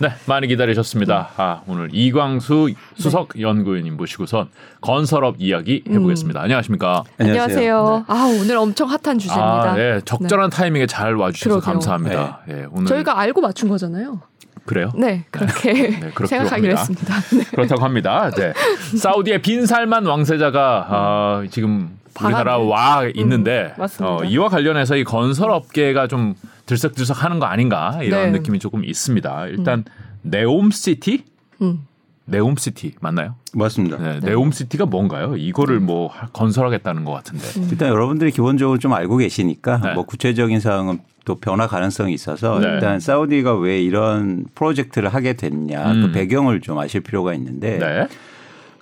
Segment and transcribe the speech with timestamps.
[0.00, 1.28] 네, 많이 기다리셨습니다.
[1.36, 4.48] 아, 오늘 이광수 수석 연구위원님 모시고선
[4.80, 6.40] 건설업 이야기 해보겠습니다.
[6.40, 7.04] 안녕하십니까?
[7.18, 8.06] 안녕하세요.
[8.08, 9.72] 아 오늘 엄청 핫한 주제입니다.
[9.72, 11.72] 아, 네, 적절한 타이밍에 잘 와주셔서 그러게요.
[11.72, 12.40] 감사합니다.
[12.48, 14.20] 예, 오늘 저희가 알고 맞춘 거잖아요.
[14.64, 14.90] 그래요?
[14.94, 17.14] 네, 그렇게 그렇기로 생각하기로 합니다.
[17.14, 17.14] 했습니다.
[17.36, 17.44] 네.
[17.50, 18.30] 그렇다고 합니다.
[18.30, 18.52] 네.
[18.96, 21.90] 사우디의 빈살만 왕세자가 아, 지금
[22.22, 22.58] 우리나라.
[22.58, 24.14] 와 있는데 음, 맞습니다.
[24.16, 26.34] 어, 이와 관련해서 이 건설업계가 좀
[26.70, 28.38] 들썩들썩 하는 거 아닌가 이런 네.
[28.38, 29.46] 느낌이 조금 있습니다.
[29.48, 29.84] 일단
[30.22, 31.24] 네옴시티,
[31.62, 31.86] 음.
[32.26, 33.34] 네옴시티 맞나요?
[33.52, 33.96] 맞습니다.
[33.96, 35.34] 네, 네 옴시티가 뭔가요?
[35.36, 37.44] 이거를 뭐 하- 건설하겠다는 것 같은데.
[37.72, 39.94] 일단 여러분들이 기본적으로 좀 알고 계시니까 네.
[39.94, 42.68] 뭐 구체적인 사항은 또 변화 가능성이 있어서 네.
[42.68, 46.02] 일단 사우디가 왜 이런 프로젝트를 하게 됐냐 음.
[46.02, 48.06] 그 배경을 좀 아실 필요가 있는데 네.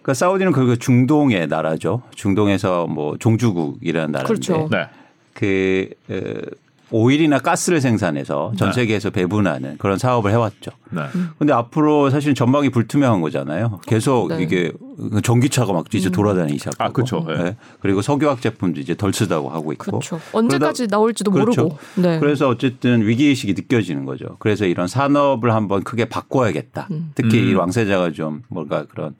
[0.02, 2.02] 그러니까 사우디는 그 중동의 나라죠.
[2.14, 4.68] 중동에서 뭐 종주국이라는 나라인데 그렇죠.
[4.70, 4.88] 네.
[5.32, 8.74] 그 어, 오일이나 가스를 생산해서 전 네.
[8.74, 10.70] 세계에서 배분하는 그런 사업을 해왔죠.
[10.90, 11.02] 네.
[11.38, 13.80] 근데 앞으로 사실 전망이 불투명한 거잖아요.
[13.86, 14.42] 계속 네.
[14.42, 14.72] 이게
[15.22, 16.84] 전기차가 막 이제 돌아다니기 시작하고.
[16.84, 17.26] 아, 그쵸.
[17.30, 17.42] 예.
[17.42, 17.56] 네.
[17.80, 19.84] 그리고 석유화학 제품도 이제 덜 쓰다고 하고 있고.
[19.84, 20.20] 그렇죠.
[20.32, 21.62] 언제까지 나올지도 그렇죠.
[21.62, 21.78] 모르고.
[21.96, 22.18] 네.
[22.18, 24.36] 그래서 어쨌든 위기의식이 느껴지는 거죠.
[24.38, 26.88] 그래서 이런 산업을 한번 크게 바꿔야겠다.
[26.90, 27.12] 음.
[27.14, 27.48] 특히 음.
[27.48, 29.14] 이 왕세자가 좀 뭔가 그런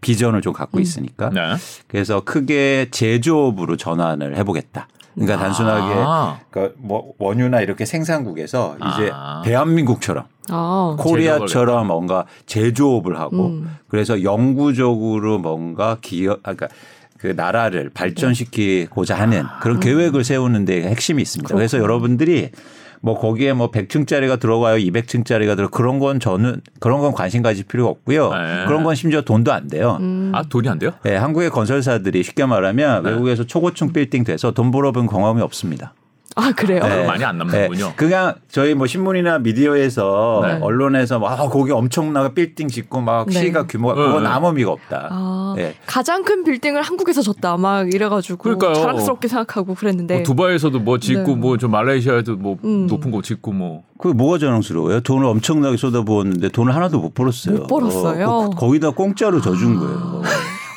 [0.00, 1.30] 비전을 좀 갖고 있으니까.
[1.30, 1.54] 네.
[1.86, 4.88] 그래서 크게 제조업으로 전환을 해보겠다.
[5.14, 6.40] 그러니까 단순하게 아.
[6.50, 9.42] 그러니까 뭐 원유나 이렇게 생산국에서 이제 아.
[9.44, 13.76] 대한민국처럼 아, 코리아처럼 뭔가 제조업을 하고 음.
[13.88, 16.68] 그래서 영구적으로 뭔가 기업 아 그러니까
[17.18, 19.80] 그 나라를 발전시키고자 하는 그런 음.
[19.80, 21.54] 계획을 세우는 데 핵심이 있습니다.
[21.54, 22.50] 그래서 여러분들이
[23.02, 27.90] 뭐 거기에 뭐 100층짜리가 들어가요, 200층짜리가 들어 그런 건 저는 그런 건 관심 가질 필요가
[27.90, 28.30] 없고요.
[28.32, 28.64] 네.
[28.66, 29.98] 그런 건 심지어 돈도 안 돼요.
[30.00, 30.32] 음.
[30.34, 30.92] 아 돈이 안 돼요?
[31.06, 33.10] 예, 한국의 건설사들이 쉽게 말하면 네.
[33.10, 35.94] 외국에서 초고층 빌딩 돼서 돈 벌어본 경험이 없습니다.
[36.36, 36.80] 아 그래요?
[36.84, 36.88] 네.
[36.96, 37.06] 네.
[37.06, 37.86] 많이 안 남는군요.
[37.86, 37.92] 네.
[37.96, 40.58] 그냥 저희 뭐 신문이나 미디어에서 네.
[40.62, 43.32] 언론에서 막 아, 거기 엄청나게 빌딩 짓고 막 네.
[43.40, 44.28] 시가 규모가 그건 네.
[44.28, 45.08] 아무 의미가 없다.
[45.10, 45.74] 아, 네.
[45.86, 48.74] 가장 큰 빌딩을 한국에서 졌다 막 이래가지고 그러니까요.
[48.74, 51.34] 자랑스럽게 생각하고 그랬는데 뭐 두바이에서도 뭐 짓고 네.
[51.34, 52.86] 뭐저 말레이시아에도 뭐 음.
[52.86, 55.00] 높은 거 짓고 뭐 그게 뭐가 자랑스러워요?
[55.00, 57.56] 돈을 엄청나게 쏟아부었는데 돈을 하나도 못 벌었어요.
[57.56, 58.26] 못 벌었어요?
[58.26, 60.22] 거- 거기다 공짜로 져준 거예요.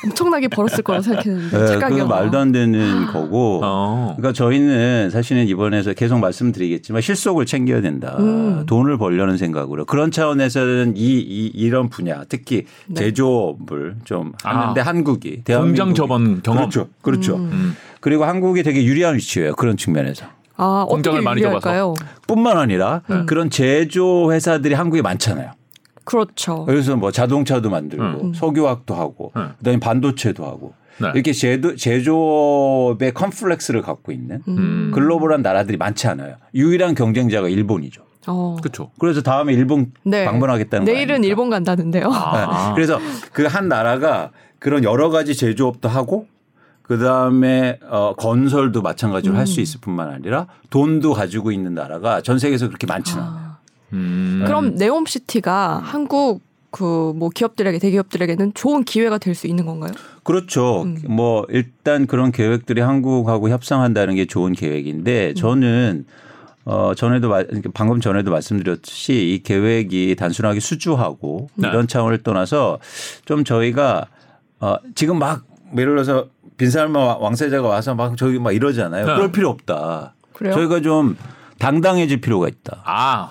[0.04, 3.60] 엄청나게 벌었을 거라고 생각했는데 네, 착각이 그건 말도 안 되는 거고.
[3.64, 4.14] 어.
[4.16, 8.16] 그러니까 저희는 사실은 이번에서 계속 말씀드리겠지만 실속을 챙겨야 된다.
[8.18, 8.64] 음.
[8.66, 12.94] 돈을 벌려는 생각으로 그런 차원에서는 이, 이 이런 분야 특히 네.
[12.94, 14.84] 제조업을 좀 하는데 아.
[14.84, 15.42] 한국이
[15.94, 16.42] 접원 경험.
[16.42, 17.36] 그렇죠, 그렇죠.
[17.36, 17.76] 음.
[18.00, 19.54] 그리고 한국이 되게 유리한 위치예요.
[19.54, 20.26] 그런 측면에서.
[20.56, 21.94] 아 공장을 어떻게 많이 유리할까요?
[22.28, 23.26] 뿐만 아니라 음.
[23.26, 25.50] 그런 제조 회사들이 한국에 많잖아요.
[26.04, 26.64] 그렇죠.
[26.64, 28.34] 그래서 뭐 자동차도 만들고 음.
[28.34, 29.50] 석유화학도 하고 음.
[29.58, 31.10] 그다음에 반도체도 하고 네.
[31.14, 34.90] 이렇게 제도, 제조업의 컴플렉스를 갖고 있는 음.
[34.94, 36.36] 글로벌한 나라들이 많지 않아요.
[36.54, 38.02] 유일한 경쟁자가 일본이죠.
[38.26, 38.56] 어.
[38.62, 38.90] 그렇죠.
[38.98, 40.24] 그래서 다음에 일본 네.
[40.24, 41.28] 방문하겠다는 내일은 거 아닙니까?
[41.28, 42.10] 일본 간다는데요.
[42.12, 42.68] 아.
[42.68, 42.74] 네.
[42.74, 42.98] 그래서
[43.32, 46.26] 그 한 나라가 그런 여러 가지 제조업도 하고
[46.82, 52.68] 그 다음에 어, 건설도 마찬가지로 할수 있을 뿐만 아니라 돈도 가지고 있는 나라가 전 세계에서
[52.68, 53.36] 그렇게 많지는 않아요.
[53.38, 53.53] 아.
[53.94, 54.42] 음.
[54.46, 59.92] 그럼 네옴시티가 한국 그뭐 기업들에게 대기업들에게는 좋은 기회가 될 수 있는 건가요?
[60.24, 60.82] 그렇죠.
[60.82, 60.96] 음.
[61.08, 65.34] 뭐 일단 그런 계획들이 한국하고 협상한다는 게 좋은 계획인데 음.
[65.36, 66.04] 저는
[66.64, 71.68] 어 전에도 말- 방금 전에도 말씀드렸듯이 이 계획이 단순하게 수주하고 네.
[71.68, 72.78] 이런 차원을 떠나서
[73.24, 74.06] 좀 저희가
[74.60, 75.44] 어 지금 막
[75.76, 79.06] 예를 들어서 빈살마 왕세자가 와서 막 저기 막 이러잖아요.
[79.06, 79.14] 네.
[79.14, 80.14] 그럴 필요 없다.
[80.32, 80.54] 그래요?
[80.54, 81.16] 저희가 좀
[81.58, 82.82] 당당해질 필요가 있다.
[82.84, 83.30] 아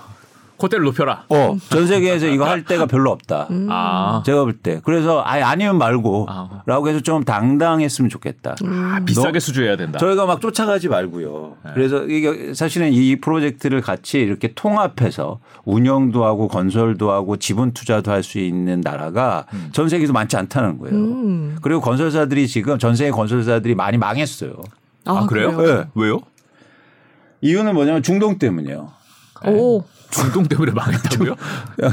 [0.63, 1.25] 콧대를 높여라.
[1.27, 3.47] 어, 전 세계에서 이거 할 데가 별로 없다.
[3.51, 3.67] 음.
[3.69, 4.23] 아.
[4.25, 4.79] 제가 볼 때.
[4.85, 6.61] 그래서 아예 아니면 말고 아.
[6.65, 8.55] 라고 해서 좀 당당했으면 좋겠다.
[8.63, 9.99] 아, 비싸게 수주해야 된다.
[9.99, 11.57] 저희가 막 쫓아가지 말고요.
[11.65, 11.71] 네.
[11.73, 18.23] 그래서 이게 사실은 이 프로젝트를 같이 이렇게 통합해서 운영도 하고 건설도 하고 지분 투자도 할
[18.23, 19.67] 수 있는 나라가 음.
[19.73, 20.95] 전 세계에서 많지 않다는 거예요.
[20.95, 21.57] 음.
[21.61, 24.53] 그리고 건설사들이 지금 전 세계 건설사들이 많이 망했어요.
[25.03, 25.51] 아, 그래요?
[25.59, 25.83] 네.
[25.93, 26.21] 왜요?
[27.41, 28.89] 이유는 뭐냐면 중동 때문이에요.
[29.47, 29.83] 오.
[30.13, 31.35] 중동 때문에 망했다고요?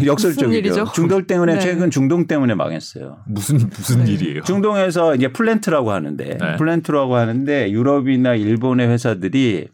[0.04, 0.52] 역설적이죠.
[0.58, 0.92] 일이죠?
[0.94, 1.60] 중동 때문에 네.
[1.60, 3.18] 최근 중동 때문에 망했어요.
[3.26, 4.42] 무슨 무슨 일이에요?
[4.42, 6.56] 중동에서 이제 플랜트라고 하는데 네.
[6.56, 9.68] 플랜트라고 하는데 유럽이나 일본의 회사들이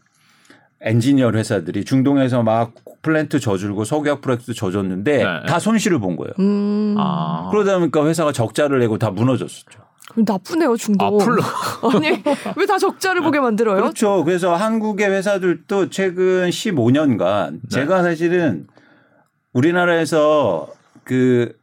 [0.81, 5.23] 엔지니어 회사들이 중동에서 막 플랜트 져주고 석유화학 프로젝트 져줬는데 네.
[5.47, 6.33] 다 손실을 본 거예요.
[6.39, 6.95] 음.
[6.97, 7.49] 아.
[7.51, 9.86] 그러다 보니까 회사가 적자를 내고 다 무너졌었죠.
[10.25, 11.07] 나쁘네요 중동.
[11.07, 11.41] 아, 풀로.
[11.93, 12.21] 아니
[12.55, 13.81] 왜 다 적자를 보게 만들어요?
[13.81, 14.23] 그렇죠.
[14.23, 17.59] 그래서 한국의 회사들도 최근 15년간 네.
[17.69, 18.67] 제가 사실은
[19.53, 20.67] 우리나라에서
[21.03, 21.53] 그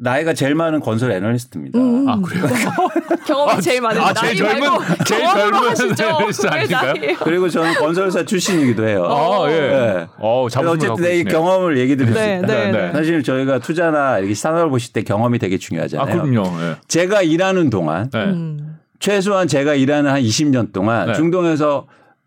[0.00, 1.78] 나이가 제일 많은 건설 애널리스트입니다.
[1.78, 2.08] 음.
[2.08, 2.44] 아 그래요?
[3.26, 6.48] 경험이 제일 많은 아, 나이 제일 젊은- 말고 제일 경험으로 젊은 하시죠.
[6.48, 6.94] 아닌가요?
[7.24, 9.04] 그리고 저는 건설사 출신이기도 해요.
[9.04, 9.60] 아 예.
[9.60, 10.06] 네.
[10.18, 11.24] 어 자부심을 갖고 어쨌든 이.
[11.24, 12.46] 경험을 얘기 드릴 수 네, 있다.
[12.46, 12.92] 네, 네.
[12.92, 16.22] 사실 저희가 투자나 이렇게 산업을 보실 때 경험이 되게 아 중요하잖아요.
[16.22, 16.44] 그럼요.
[16.62, 16.76] 예.
[16.86, 18.24] 제가 일하는 동안 네.
[18.24, 18.78] 음.
[19.00, 21.14] 최소한 제가 일하는 한 20년 동안 네.
[21.14, 21.86] 중동에서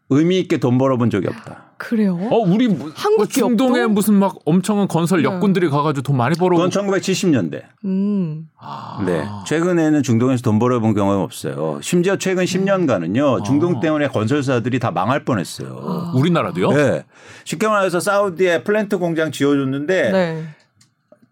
[0.09, 1.61] 의미 있게 돈 벌어본 적이 없다.
[1.81, 2.16] 그래요?
[2.30, 3.89] 어 우리 뭐- 한국 뭐 중동에 기업도?
[3.89, 5.25] 무슨 막 엄청난 건설 네.
[5.28, 6.56] 역군들이 가가지고 돈 많이 벌어.
[6.56, 7.63] 그건 1970년대.
[7.86, 8.48] 음.
[8.60, 9.01] 아.
[9.06, 9.25] 네.
[9.48, 11.80] 최근에는 중동에서 돈 벌어본 경험이 없어요.
[11.81, 13.44] 심지어 최근 10년간은요.
[13.44, 16.12] 중동 때문에 건설사들이 다 망할 뻔했어요.
[16.16, 16.72] 우리나라도요?
[16.72, 17.04] 네.
[17.45, 20.44] 쉽게 말해서 사우디에 플랜트 공장 지어줬는데 네.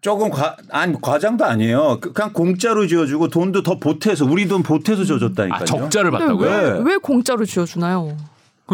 [0.00, 1.98] 조금 과, 아니, 과장도 아니에요.
[2.00, 5.62] 그- 그냥 공짜로 지어주고 돈도 더 보태서 우리 돈 보태서 지어줬다니까요.
[5.62, 6.50] 아 적자를 봤다고요?
[6.50, 6.80] 왜, 네.
[6.84, 8.16] 왜 공짜로 지어주나요?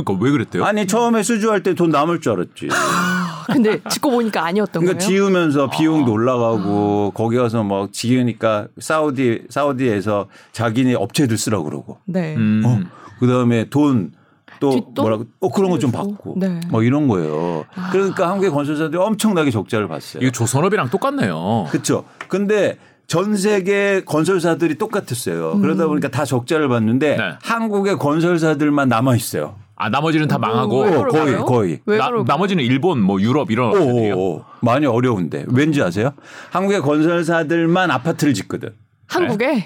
[0.05, 0.65] 그러니까 왜 그랬대요?
[0.65, 2.69] 아니 처음에 수주할 때 돈 남을 줄 알았지.
[3.53, 5.09] 근데 짓고 보니까 아니었던 그러니까 거예요.
[5.09, 11.99] 지으면서 비용도 올라가고 거기 가서 뭐 지으니까 사우디 사우디에서 자기네 업체들 쓰라고 그러고.
[12.07, 12.35] 네.
[12.35, 12.63] 음.
[12.65, 12.81] 어,
[13.21, 14.11] 그다음에 돈또
[14.59, 14.95] 뒷돈?
[14.97, 15.93] 뭐라고 어 그런 거 좀?
[15.93, 16.61] 받고 네.
[16.71, 17.65] 뭐 이런 거예요.
[17.93, 20.23] 그러니까 한국의 건설사들이 엄청나게 적자를 봤어요.
[20.23, 21.67] 이거 조선업이랑 똑같네요.
[21.71, 22.05] 그렇죠.
[22.29, 25.61] 근데 전 세계 건설사들이 똑같았어요.
[25.61, 27.23] 그러다 보니까 다 적자를 봤는데 네.
[27.43, 29.55] 한국의 건설사들만 남아 있어요.
[29.77, 31.45] 아 나머지는 다 망하고 왜 어, 거의 그럴까요?
[31.45, 31.81] 거의.
[31.85, 32.25] 왜 나, 그럴까요?
[32.27, 33.77] 나머지는 일본, 뭐 유럽 이런.
[33.77, 36.13] 오, 많이 어려운데 왠지 아세요?
[36.51, 38.71] 한국의 건설사들만 아파트를 짓거든.
[39.09, 39.65] 한국에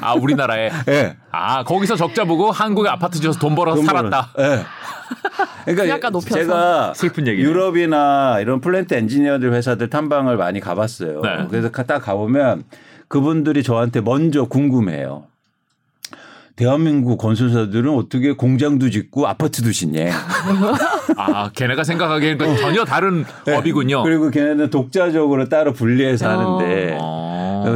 [0.00, 1.16] 아 우리나라에 예.
[1.30, 4.30] 아 거기서 적자 보고 한국에 아파트 지어서 돈 벌어서 돈 살았다.
[4.34, 4.44] 벌어.
[4.48, 4.64] 예.
[5.64, 6.34] 그러니까 분양가 높여서.
[6.34, 7.46] 제가 슬픈 얘기네.
[7.48, 11.20] 유럽이나 이런 플랜트 엔지니어들 회사들 탐방을 많이 가봤어요.
[11.20, 11.46] 네.
[11.48, 12.64] 그래서 딱 가보면
[13.06, 15.26] 그분들이 저한테 먼저 궁금해요.
[16.62, 20.12] 대한민국 건설사들은 어떻게 공장도 짓고 아파트도 짓냐.
[21.18, 24.04] 아 걔네가 생각하기에는 그 전혀 다른 업이군요.
[24.04, 26.30] 그리고 걔네는 독자적으로 따로 분리해서 어.
[26.30, 27.21] 하는데 어.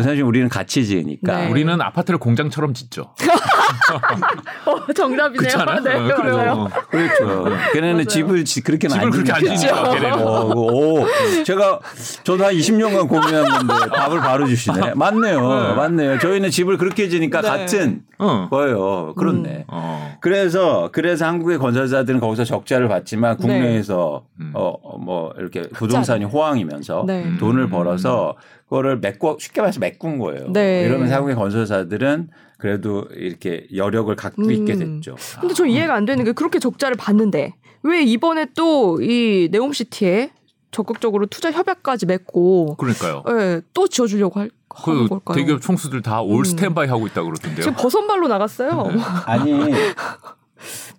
[0.03, 1.37] 사실 우리는 같이 지으니까.
[1.37, 1.51] 네.
[1.51, 3.15] 우리는 아파트를 공장처럼 짓죠.
[4.67, 5.49] 어, 정답이네요.
[5.85, 6.37] 네, 어, 그래요.
[6.37, 6.69] 맞아요.
[6.91, 7.45] 그렇죠.
[7.73, 8.05] 걔네는 맞아요.
[8.05, 9.41] 집을 지- 그렇게는 집을 그렇게 안.
[9.41, 10.19] 지니까 걔네는.
[10.27, 11.07] 어, 오,
[11.45, 11.81] 제가
[12.25, 14.95] 저도 한 20년간 고민했는데 답을 바로 주시네.
[14.95, 15.75] 맞네요.
[15.77, 16.19] 맞네요.
[16.19, 17.49] 저희는 집을 그렇게 지니까 네.
[17.49, 18.49] 같은 어.
[18.51, 19.15] 거예요.
[19.17, 19.65] 그렇네.
[19.69, 20.17] 어.
[20.21, 24.53] 그래서 그래서 한국의 건설사들은 거기서 적자를 봤지만 국내에서 음.
[24.55, 27.37] 어 뭐 이렇게 부동산이 호황이면서 네.
[27.39, 28.35] 돈을 벌어서
[28.66, 30.49] 그 거를 메꿔 쉽게 말해서 메꾼 거예요.
[30.53, 30.83] 네.
[30.85, 32.29] 이러면서 한국의 건설사들은
[32.59, 35.01] 그래도 이렇게 여력을 갖고 있게 음.
[35.01, 35.17] 됐죠.
[35.41, 40.33] 근데 저 이해가 안 되는 게 그렇게 적자를 봤는데 왜 이번에 또 이 네옴시티에
[40.73, 43.23] 적극적으로 투자 협약까지 맺고 그러니까요.
[43.31, 45.37] 예, 또 지어주려고 할, 하는 그 걸까요?
[45.37, 46.45] 대기업 총수들 다올 음.
[46.45, 47.63] 스탠바이 하고 있다 그러던데요.
[47.63, 48.91] 지금 버선발로 나갔어요.
[49.27, 49.53] 아니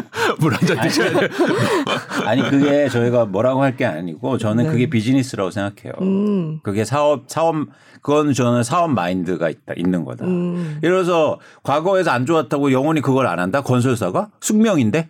[0.40, 1.28] 물 한 잔 드셔야 돼.
[2.26, 4.70] 아니 그게 저희가 뭐라고 할 게 아니고 저는 네.
[4.70, 5.92] 그게 비즈니스라고 생각해요.
[6.00, 7.54] 음, 그게 사업 사업
[8.02, 10.24] 그건 저는 사업 mind가 있다 있는 거다.
[10.24, 10.78] 음.
[10.82, 15.08] 예를 들어서 과거에서 안 좋았다고 영원히 그걸 안 한다 건설사가 숙명인데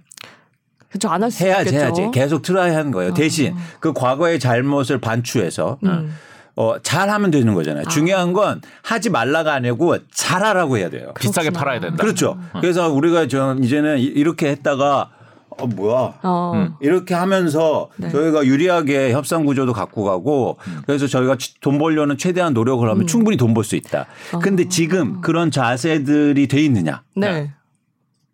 [0.89, 1.09] 그렇죠.
[1.09, 1.85] 안할 수 해야지 있겠죠.
[1.85, 3.13] 해야지 계속 try 하는 거예요.
[3.15, 6.15] 대신 그 과거의 잘못을 반추해서 음.
[6.57, 7.85] 어, 잘하면 되는 거잖아요.
[7.85, 11.13] 중요한 건 하지 말라가 아니고 잘하라고 해야 돼요.
[11.21, 11.59] 비싸게 그렇구나.
[11.65, 11.97] 팔아야 된다.
[12.03, 12.39] 그렇죠.
[12.61, 15.11] 그래서 우리가 좀 이제는 이- 이렇게 했다가
[15.59, 16.53] 어 뭐야 어.
[16.55, 16.75] 음.
[16.81, 18.11] 이렇게 하면서 네.
[18.11, 23.37] 저희가 유리하게 협상 구조도 갖고 가고 그래서 저희가 치- 돈 벌려는 최대한 노력을 하면 충분히
[23.39, 24.07] 돈 벌 수 있다.
[24.43, 27.03] 근데 지금 그런 자세들이 돼 있느냐?
[27.15, 27.53] 네.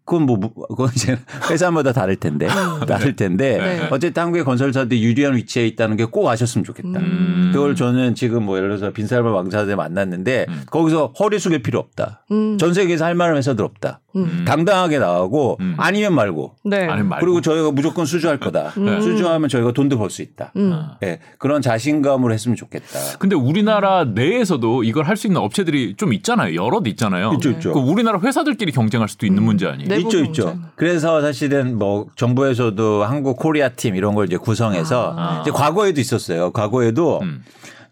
[0.05, 1.17] 그건 뭐 무- 그건 이제
[1.51, 2.47] 회사마다 다를 텐데
[2.87, 3.89] 다를 텐데 네.
[3.91, 6.99] 어쨌든 한국의 건설사들이 유리한 위치에 있다는 게 꼭 아셨으면 좋겠다.
[7.01, 7.51] 음.
[7.55, 12.27] 그걸 저는 지금 뭐 예를 들어서 빈살바 왕사들 만났는데 거기서 허리 숙일 필요 없다.
[12.31, 12.59] 음.
[12.59, 14.01] 전 세계에서 할 만한 회사들 없다.
[14.17, 14.45] 음.
[14.47, 15.75] 당당하게 나가고 음.
[15.79, 16.87] 아니면 말고 네.
[16.87, 17.25] 아니 말고.
[17.25, 18.73] 그리고 저희가 무조건 수주할 거다.
[18.77, 19.01] 음.
[19.01, 20.53] 수주하면 저희가 돈도 벌 수 있다.
[20.57, 20.79] 음.
[21.03, 22.99] 예, 그런 자신감으로 했으면 좋겠다.
[23.19, 26.55] 근데 우리나라 내에서도 이걸 할 수 있는 업체들이 좀 있잖아요.
[26.63, 27.33] 여럿 있잖아요.
[27.35, 27.73] 있죠, 있죠.
[27.73, 29.89] 그 우리나라 회사들끼리 경쟁할 수도 있는 문제 아니에요?
[29.89, 29.97] 네.
[30.01, 30.45] 있죠, 있죠.
[30.47, 30.63] 경쟁.
[30.75, 35.41] 그래서 사실은 뭐 정부에서도 한국 코리아 팀 이런 걸 이제 구성해서 아.
[35.43, 36.51] 이제 과거에도 있었어요.
[36.51, 37.43] 과거에도 음.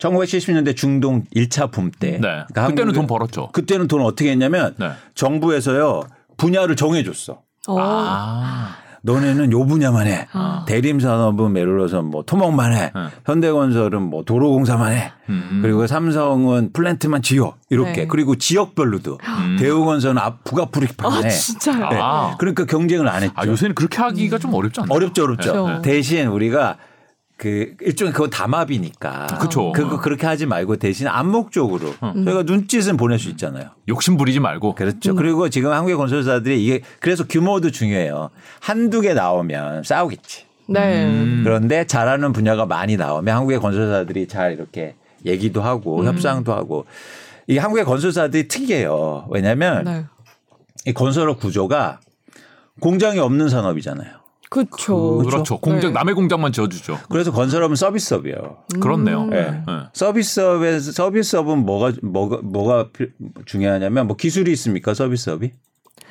[0.00, 2.12] 1970년대 중동 1차 붐 때.
[2.12, 2.18] 네.
[2.20, 3.50] 그러니까 그때는 돈 벌었죠.
[3.52, 4.90] 그때는 돈 어떻게 했냐면 네.
[5.14, 6.02] 정부에서요
[6.36, 7.42] 분야를 정해줬어.
[7.68, 7.76] 어.
[7.78, 8.76] 아.
[9.02, 10.26] 너네는 요 분야만 해.
[10.32, 10.64] 아.
[10.68, 12.92] 대림산업은 예를 들어서 뭐 토목만 해.
[12.94, 13.08] 네.
[13.24, 15.12] 현대건설은 뭐 도로공사만 해.
[15.30, 15.60] 음.
[15.62, 17.54] 그리고 삼성은 플랜트만 지어.
[17.70, 18.02] 이렇게.
[18.02, 18.06] 네.
[18.06, 19.18] 그리고 지역별로도.
[19.22, 19.56] 음.
[19.58, 21.30] 대우건설은 앞 북아프리카만 아, 해.
[21.30, 21.88] 진짜요?
[21.88, 21.98] 네.
[21.98, 22.36] 아.
[22.38, 23.34] 그러니까 경쟁을 안 했죠.
[23.36, 24.94] 아, 요새는 그렇게 하기가 좀 어렵지 않나요?
[24.94, 25.52] 어렵죠, 어렵죠.
[25.52, 25.82] 그렇죠.
[25.82, 26.76] 대신 우리가
[27.40, 29.26] 그 일종의 그거 담합이니까.
[29.40, 29.72] 그쵸.
[29.72, 33.70] 그거 그렇게 하지 말고 대신 암묵적으로 저희가 눈짓은 보낼 수 있잖아요.
[33.88, 34.74] 욕심 부리지 말고.
[34.74, 35.14] 그렇죠.
[35.14, 38.28] 그리고 지금 한국의 건설사들이 이게 그래서 규모도 중요해요.
[38.60, 40.44] 한두 개 나오면 싸우겠지.
[40.68, 41.06] 네.
[41.06, 41.40] 음.
[41.42, 46.06] 그런데 잘하는 분야가 많이 나오면 한국의 건설사들이 잘 이렇게 얘기도 하고 음.
[46.06, 46.84] 협상도 하고
[47.46, 49.28] 이게 한국의 건설사들이 특이해요.
[49.30, 50.04] 왜냐하면 네.
[50.84, 52.00] 이 건설업 구조가
[52.80, 54.19] 공장이 없는 산업이잖아요.
[54.50, 55.18] 그렇죠.
[55.18, 55.58] 그렇죠.
[55.58, 55.94] 공장 네.
[55.94, 56.98] 남의 공장만 지어주죠.
[57.08, 58.58] 그래서 건설업은 서비스업이에요.
[58.80, 59.22] 그렇네요.
[59.22, 59.32] 음.
[59.32, 59.36] 예.
[59.42, 59.62] 네.
[59.92, 63.12] 서비스업에서 서비스업은 뭐가 뭐가 뭐가 필-
[63.46, 65.52] 중요하냐면 뭐 기술이 있습니까 서비스업이?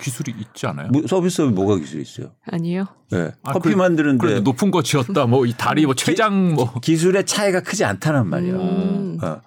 [0.02, 0.88] 기술이 있지 않아요?
[0.88, 2.32] 뭐 서비스업이 뭐가 기술이 있어요?
[2.50, 2.86] 아니에요.
[3.14, 3.32] 예.
[3.44, 5.26] 아, 커피 그래- 만드는데 그래도 높은 거 지었다.
[5.26, 8.56] 뭐 이 다리 뭐 최장 뭐 기술의 차이가 크지 않다는 말이에요.
[8.56, 9.18] 음.
[9.22, 9.42] 어.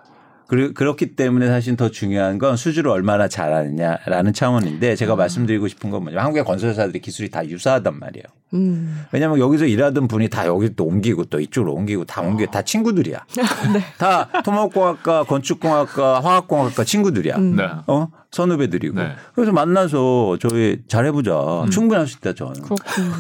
[0.75, 6.25] 그렇기 때문에 사실 더 중요한 건 수주를 얼마나 잘하느냐라는 차원인데 제가 말씀드리고 싶은 건 뭐냐면
[6.25, 8.25] 한국의 건설사들이 기술이 다 유사하단 말이에요.
[8.53, 9.05] 음.
[9.13, 13.25] 왜냐하면 여기서 일하던 분이 다 여기 또 옮기고 또 이쪽으로 옮기고 다 옮기고 다 친구들이야.
[13.97, 17.39] 다 토목공학과, 건축공학과, 화학공학과 친구들이야.
[17.39, 17.69] 네.
[17.87, 19.13] 어 선후배들이고 네.
[19.35, 22.55] 그래서 만나서 저희 잘해보자 충분히 할수 있다 저는.
[22.63, 23.13] 그렇군요.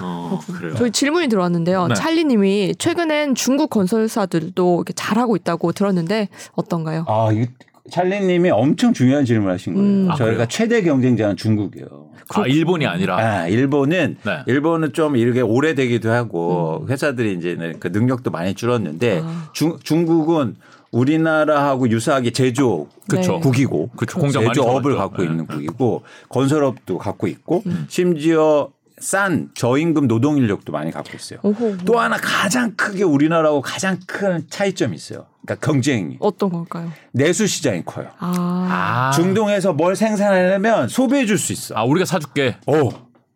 [0.02, 0.74] 어, 그래요.
[0.76, 1.88] 저희 질문이 들어왔는데요.
[1.88, 1.94] 네.
[1.94, 7.04] 찰리님이 최근엔 중국 건설사들도 이렇게 잘하고 있다고 들었는데 어떤가요?
[7.08, 7.46] 아, 이거
[7.90, 9.88] 찰리님이 엄청 중요한 질문을 하신 거예요.
[9.88, 10.10] 음.
[10.10, 10.46] 아, 저희가 그래요?
[10.48, 12.06] 최대 경쟁자는 중국이에요.
[12.30, 14.38] 아 일본이 아니라 아, 일본은 네.
[14.46, 19.50] 일본은 좀 이렇게 오래되기도 하고 회사들이 이제는 그 능력도 많이 줄었는데 아.
[19.52, 20.56] 중, 중국은
[20.92, 23.40] 우리나라하고 유사하게 제조 그쵸.
[23.40, 24.18] 국이고 그쵸.
[24.18, 24.96] 공장 제조업을.
[24.96, 25.28] 갖고 네.
[25.28, 31.38] 있는 국이고 건설업도 갖고 있고 심지어 싼 저임금 노동 인력도 많이 갖고 있어요.
[31.42, 31.76] 오호.
[31.84, 35.26] 또 하나 가장 크게 우리나라하고 가장 큰 차이점이 있어요.
[35.44, 36.90] 그러니까 경쟁이 어떤 걸까요?
[37.12, 38.08] 내수 시장이 커요.
[38.18, 39.10] 아.
[39.10, 41.74] 아, 중동에서 뭘 생산하려면 소비해 줄 수 있어.
[41.76, 42.56] 아 우리가 사줄게.
[42.66, 42.90] 오.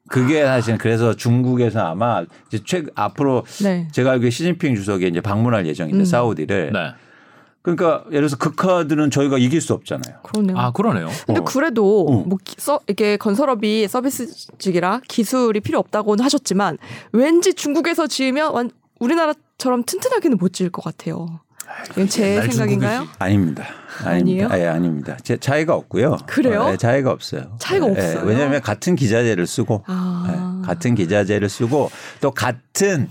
[0.08, 3.86] 그게 사실 그래서 중국에서 아마 이제 최 앞으로 네.
[3.92, 6.04] 제가 알기로 시진핑 주석이 이제 방문할 예정인데 음.
[6.04, 6.80] 사우디를 네.
[7.62, 10.20] 그러니까 예를 들어서 그 카드는 저희가 이길 수 없잖아요.
[10.22, 10.56] 그러네요.
[10.58, 11.08] 아 그러네요.
[11.26, 11.44] 근데 어.
[11.44, 12.12] 그래도 어.
[12.26, 16.78] 뭐 기- 서, 이게 건설업이 서비스직이라 기술이 필요 없다고는 하셨지만
[17.12, 21.40] 왠지 중국에서 지으면 완- 우리나라처럼 튼튼하게는 못 지을 것 같아요.
[21.92, 22.98] 이건 제 생각인가요?
[23.00, 23.16] 중국이지.
[23.18, 23.64] 아닙니다.
[24.04, 24.46] 아니에요?
[24.46, 24.58] 아닙니다.
[24.60, 25.16] 예, 아닙니다.
[25.22, 26.16] 제 차이가 없고요.
[26.26, 26.68] 그래요?
[26.72, 27.56] 예, 차이가 없어요.
[27.58, 28.24] 차이가 예, 없어요?
[28.24, 30.60] 왜냐하면 같은 기자재를 쓰고 아.
[30.62, 31.90] 예, 같은 기자재를 쓰고
[32.20, 33.08] 또 같은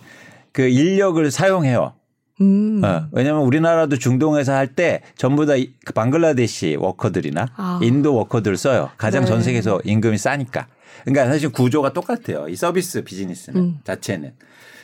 [0.51, 1.93] 그 인력을 사용해요.
[2.41, 2.81] 음.
[2.83, 7.79] 어, 왜냐하면 우리나라도 중동에서 할 때 전부 다이그 방글라데시 워커들이나 아.
[7.81, 8.89] 인도 워커들을 써요.
[8.97, 9.27] 가장 네.
[9.27, 10.67] 전 세계에서 임금이 싸니까.
[11.03, 12.47] 그러니까 사실 구조가 똑같아요.
[12.47, 13.79] 이 서비스 비즈니스는 음.
[13.83, 14.33] 자체는.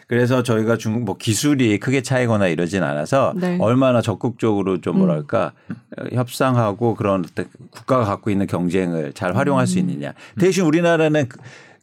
[0.08, 3.58] 그래서 저희가 중국 뭐 기술이 크게 차이거나 이러진 않아서 네.
[3.60, 5.00] 얼마나 적극적으로 좀 음.
[5.00, 5.54] 뭐랄까
[5.98, 7.26] 어, 협상하고 그런
[7.72, 9.66] 국가가 갖고 있는 경쟁을 잘 활용할 음.
[9.66, 10.14] 수 있느냐.
[10.40, 11.28] 대신 우리나라는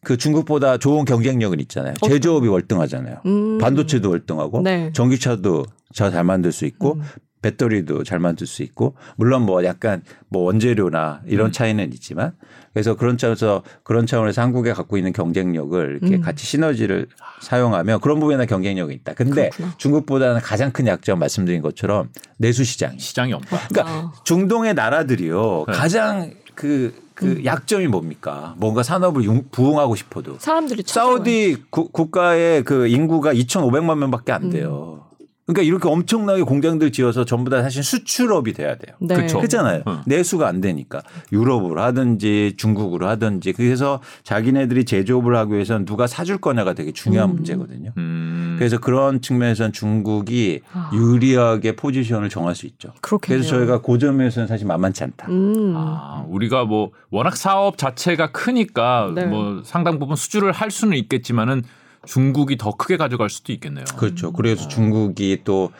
[0.02, 1.94] 그- 그 중국보다 좋은 경쟁력은 있잖아요.
[2.04, 3.18] 제조업이 월등하잖아요.
[3.26, 3.58] 음.
[3.58, 4.90] 반도체도 월등하고 네.
[4.92, 7.02] 전기차도 저잘 만들 수 있고 음.
[7.40, 11.52] 배터리도 잘 만들 수 있고 물론 뭐 약간 뭐 원재료나 이런 음.
[11.52, 12.32] 차이는 있지만
[12.72, 16.20] 그래서 그런 차원에서 그런 차원에서 한국에 갖고 있는 경쟁력을 이렇게 음.
[16.20, 17.08] 같이 시너지를
[17.40, 19.14] 사용하면 그런 부분에 경쟁력이 있다.
[19.14, 19.74] 근데 그렇구나.
[19.76, 22.98] 중국보다는 가장 큰 약점 말씀드린 것처럼 내수 시장이.
[23.00, 23.58] 시장이 없다.
[23.68, 24.12] 그러니까 아.
[24.24, 25.72] 중동의 나라들이요 네.
[25.72, 27.44] 가장 그, 그 음.
[27.44, 28.54] 약점이 뭡니까?
[28.58, 30.82] 뭔가 산업을 융- 부흥하고 싶어도 사람들이.
[30.86, 35.04] 사우디 구- 국가의 그 인구가 2,500만 명밖에 안 돼요.
[35.44, 38.94] 그러니까 이렇게 엄청나게 공장들 지어서 전부 다 사실 수출업이 돼야 돼요.
[39.00, 39.16] 네.
[39.16, 39.38] 그쵸.
[39.38, 39.82] 그렇잖아요.
[39.88, 39.98] 응.
[40.06, 46.74] 내수가 안 되니까 유럽으로 하든지 중국으로 하든지 그래서 자기네들이 제조업을 하기 위해서는 누가 사줄 거냐가
[46.74, 47.34] 되게 중요한 음.
[47.34, 47.92] 문제거든요.
[47.96, 48.54] 음.
[48.56, 50.90] 그래서 그런 측면에서는 중국이 아.
[50.94, 52.92] 유리하게 포지션을 정할 수 있죠.
[53.00, 53.40] 그렇겠네요.
[53.40, 55.26] 그래서 저희가 그 점에서는 사실 만만치 않다.
[55.28, 55.74] 음.
[55.76, 59.26] 아, 우리가 뭐 워낙 사업 자체가 크니까 네.
[59.26, 61.64] 뭐 상당 부분 수주를 할 수는 있겠지만은
[62.06, 63.84] 중국이 더 크게 가져갈 수도 있겠네요.
[63.96, 64.32] 그렇죠.
[64.32, 65.70] 그래서 중국이 또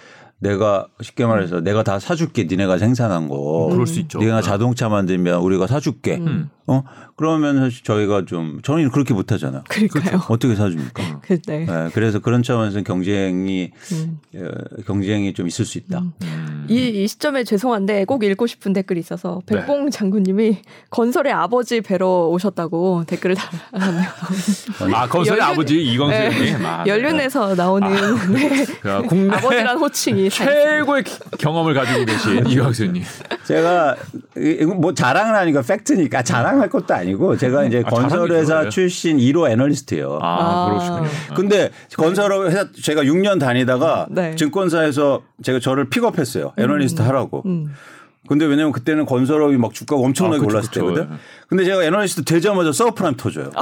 [0.43, 3.69] 내가 쉽게 말해서 내가 다 사줄게 니네가 생산한 거.
[3.71, 4.19] 그럴 수 있죠.
[4.19, 6.17] 네가 자동차 만들면 우리가 사줄게.
[6.17, 6.51] 음.
[6.69, 6.85] 어
[7.17, 9.63] 그러면 사실 저희가 좀 저는 그렇게 못하잖아.
[9.69, 10.21] 그러니까요.
[10.29, 11.21] 어떻게 사줍니까?
[11.23, 11.67] 그, 네.
[11.67, 14.19] 네, 그래서 그런 차원에서 경쟁이 음.
[14.37, 14.49] 어,
[14.87, 16.03] 경쟁이 좀 있을 수 있다.
[16.23, 16.67] 음.
[16.69, 19.57] 이, 이 시점에 죄송한데 꼭 읽고 싶은 댓글이 있어서 네.
[19.57, 20.59] 백봉 장군님이
[20.91, 24.09] 건설의 아버지 뵈러 오셨다고 댓글을 달았네요.
[24.95, 26.55] 아, 건설의 연륜- 아버지 이광수 네.
[26.65, 26.91] 아, 네.
[26.91, 27.89] 연륜에서 나오는
[28.33, 28.65] 네.
[28.81, 33.03] 그 국내 아버지란 호칭이 다 최고의 기- 경험을 가지고 계신 이광수 형님.
[33.45, 33.97] 제가
[34.37, 38.69] 이- 뭐 자랑은 아니고 팩트니까 자랑할 것도 아니고 제가 이제 아, 건설회사.
[38.71, 40.19] 출신 1호 애널리스트예요.
[40.23, 40.71] 아, 아.
[40.71, 41.35] 그러시군요.
[41.37, 44.35] 근데 건설회사 제가 6년 다니다가 네.
[44.37, 46.53] 증권사에서 제가 저를 픽업했어요.
[46.57, 47.43] 애널리스트 하라고.
[47.47, 47.75] 음.
[48.29, 50.81] 근데 왜냐면 그때는 건설업이 막 주가가 엄청나게 아, 그쵸, 올랐을 그쵸.
[50.81, 51.09] 때거든.
[51.13, 51.17] 예.
[51.49, 53.51] 근데 제가 애널리스트 되자마자 서브프라임 터져요.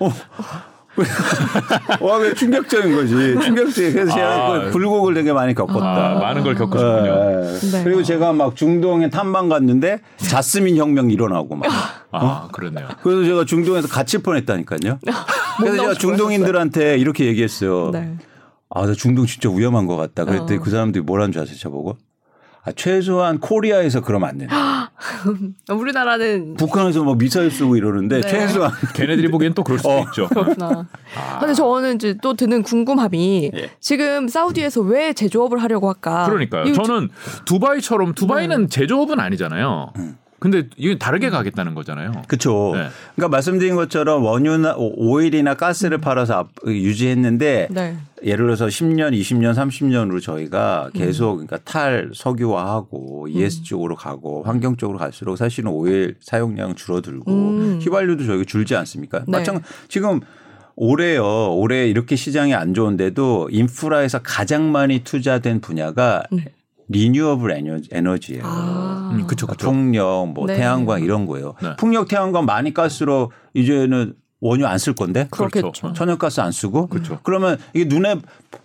[0.00, 0.12] 어.
[2.00, 3.14] 와, 왜 충격적인 거지.
[3.40, 3.92] 충격적인.
[3.92, 4.60] 그래서 제가 아.
[4.64, 6.16] 그 불곡을 되게 많이 겪었다.
[6.16, 7.06] 아, 많은 걸 겪으셨군요.
[7.06, 7.58] 예.
[7.72, 7.84] 네.
[7.84, 11.68] 그리고 제가 막 중동에 탐방 갔는데 자스민 혁명 일어나고 막.
[12.10, 12.88] 아, 그렇네요.
[13.02, 14.98] 그래서 제가 중동에서 갇힐 뻔했다니까요.
[15.58, 17.90] 그래서 제가 중동인들한테 이렇게 얘기했어요.
[17.92, 18.16] 네.
[18.70, 20.24] 아, 나 중동 진짜 위험한 것 같다.
[20.24, 20.60] 그랬더니 어.
[20.60, 21.96] 그 사람들이 뭐라는 줄 아세요, 저보고?
[22.64, 24.54] 아, 최소한 코리아에서 그러면 안 된다.
[25.70, 28.28] 우리나라는 북한에서 뭐 미사일 쏘고 이러는데 네.
[28.28, 30.04] 최소한 걔네들이 보기엔 또 그럴 수도 어.
[30.04, 30.28] 있죠.
[30.28, 30.86] 그렇구나.
[31.16, 31.38] 아.
[31.38, 33.70] 근데 저는 이제 또 드는 궁금함이 예.
[33.80, 36.26] 지금 사우디에서 왜 제조업을 하려고 할까?
[36.26, 36.72] 그러니까요.
[36.72, 37.08] 저는
[37.44, 39.92] 두바이처럼 두바이는 제조업은 아니잖아요.
[39.96, 40.18] 음.
[40.40, 42.12] 근데 이게 다르게 가겠다는 거잖아요.
[42.28, 42.72] 그렇죠.
[42.74, 42.88] 네.
[43.16, 47.96] 그러니까 말씀드린 것처럼 원유나 오- 오일이나 가스를 팔아서 앞- 유지했는데 네.
[48.24, 50.20] 예를 들어서 10년, 20년, 30년으로 음.
[50.20, 57.30] 저희가 계속 그러니까 탈 석유화하고 ESG 쪽으로 가고 환경 쪽으로 갈수록 사실은 오일 사용량 줄어들고
[57.32, 57.78] 음.
[57.82, 59.20] 휘발유도 저희가 줄지 않습니까?
[59.20, 59.24] 네.
[59.38, 60.20] 마찬 지금
[60.76, 61.52] 올해요.
[61.56, 66.22] 올해 이렇게 시장이 안 좋은데도 인프라에서 가장 많이 투자된 분야가
[66.88, 68.42] 리뉴어블 에너- 에너지예요.
[68.42, 68.46] 음.
[68.46, 69.10] 아.
[69.12, 69.70] 음, 그쵸, 그쵸.
[69.70, 70.56] 풍력, 뭐 네.
[70.56, 71.54] 태양광 이런 거예요.
[71.62, 71.76] 네.
[71.76, 75.72] 풍력, 태양광 많이 갈수록 이제는 원유 안 쓸 건데 그렇겠죠.
[75.72, 75.92] 그렇죠.
[75.94, 77.18] 천연가스 안 쓰고 그렇죠.
[77.24, 78.20] 그러면 이게 눈에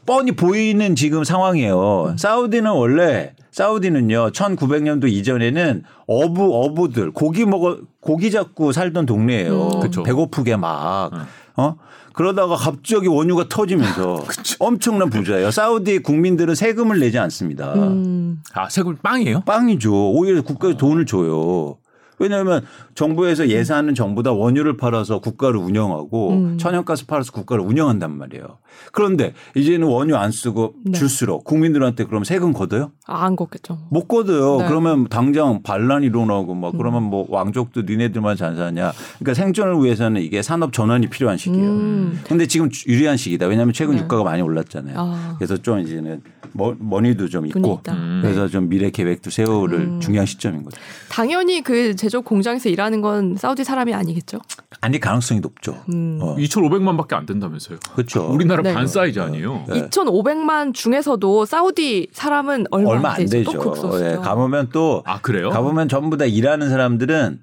[0.06, 2.14] 뻔히 보이는 지금 상황이에요.
[2.18, 9.82] 사우디는 원래 사우디는요 1900년도 이전에는 어부 어부들 고기 먹어 고기 잡고 살던 동네예요.
[9.84, 10.04] 음.
[10.04, 11.10] 배고프게 막
[11.56, 11.76] 어?
[12.14, 14.24] 그러다가 갑자기 원유가 터지면서
[14.60, 15.52] 엄청난 부자예요.
[15.52, 17.74] 사우디 국민들은 세금을 내지 않습니다.
[17.74, 18.42] 음.
[18.54, 19.42] 아 세금 빵이에요?
[19.42, 20.12] 빵이죠.
[20.12, 21.78] 오히려 국가에 돈을 줘요.
[22.20, 22.64] 왜냐하면
[22.96, 26.58] 정부에서 예산은 전부 다 원유를 팔아서 국가를 운영하고 음.
[26.58, 28.60] 천연가스 팔아서 국가를 운영한단 말이에요.
[28.92, 30.98] 그런데 이제는 원유 안 쓰고 네.
[30.98, 32.92] 줄수록 국민들한테 그럼 세금 걷어요?
[33.06, 33.88] 아, 안 걷겠죠.
[33.90, 34.58] 못 걷어요.
[34.58, 34.68] 네.
[34.68, 36.62] 그러면 당장 반란이 일어나고 음.
[36.62, 38.92] 막 그러면 뭐 왕족도 니네들만 잘 사냐.
[39.20, 41.70] 그러니까 생존을 위해서는 이게 산업 전환이 필요한 시기예요.
[41.70, 42.20] 음.
[42.28, 43.48] 근데 지금 유리한 시기다.
[43.48, 44.02] 왜냐하면 최근 네.
[44.02, 44.96] 유가가 많이 올랐잖아요.
[44.98, 45.36] 아.
[45.38, 46.22] 그래서 좀 이제는
[46.54, 47.94] 머, 머니도 좀 있고 있다.
[47.94, 48.20] 음.
[48.22, 50.00] 그래서 좀 미래 계획도 세우를 음.
[50.00, 50.78] 중요한 시점인 거죠.
[51.10, 54.40] 당연히 그 제조업 공장에서 일하 는 건 사우디 사람이 아니겠죠.
[54.82, 55.82] 아닐 가능성이 높죠.
[55.90, 56.20] 음.
[56.22, 56.36] 어.
[56.38, 57.80] 2,500만밖에 안 된다면서요.
[57.96, 58.28] 그렇죠.
[58.32, 58.74] 우리나라 네.
[58.74, 59.66] 반 사이즈 아니에요.
[59.70, 59.88] 네.
[59.90, 63.52] 2,500만 중에서도 사우디 사람은 얼마, 얼마 안 안 되죠.
[63.52, 63.74] 되죠.
[63.74, 64.06] 또.
[64.06, 65.50] 예, 가보면 또 아 그래요?
[65.50, 67.40] 가보면 전부 다 일하는 사람들은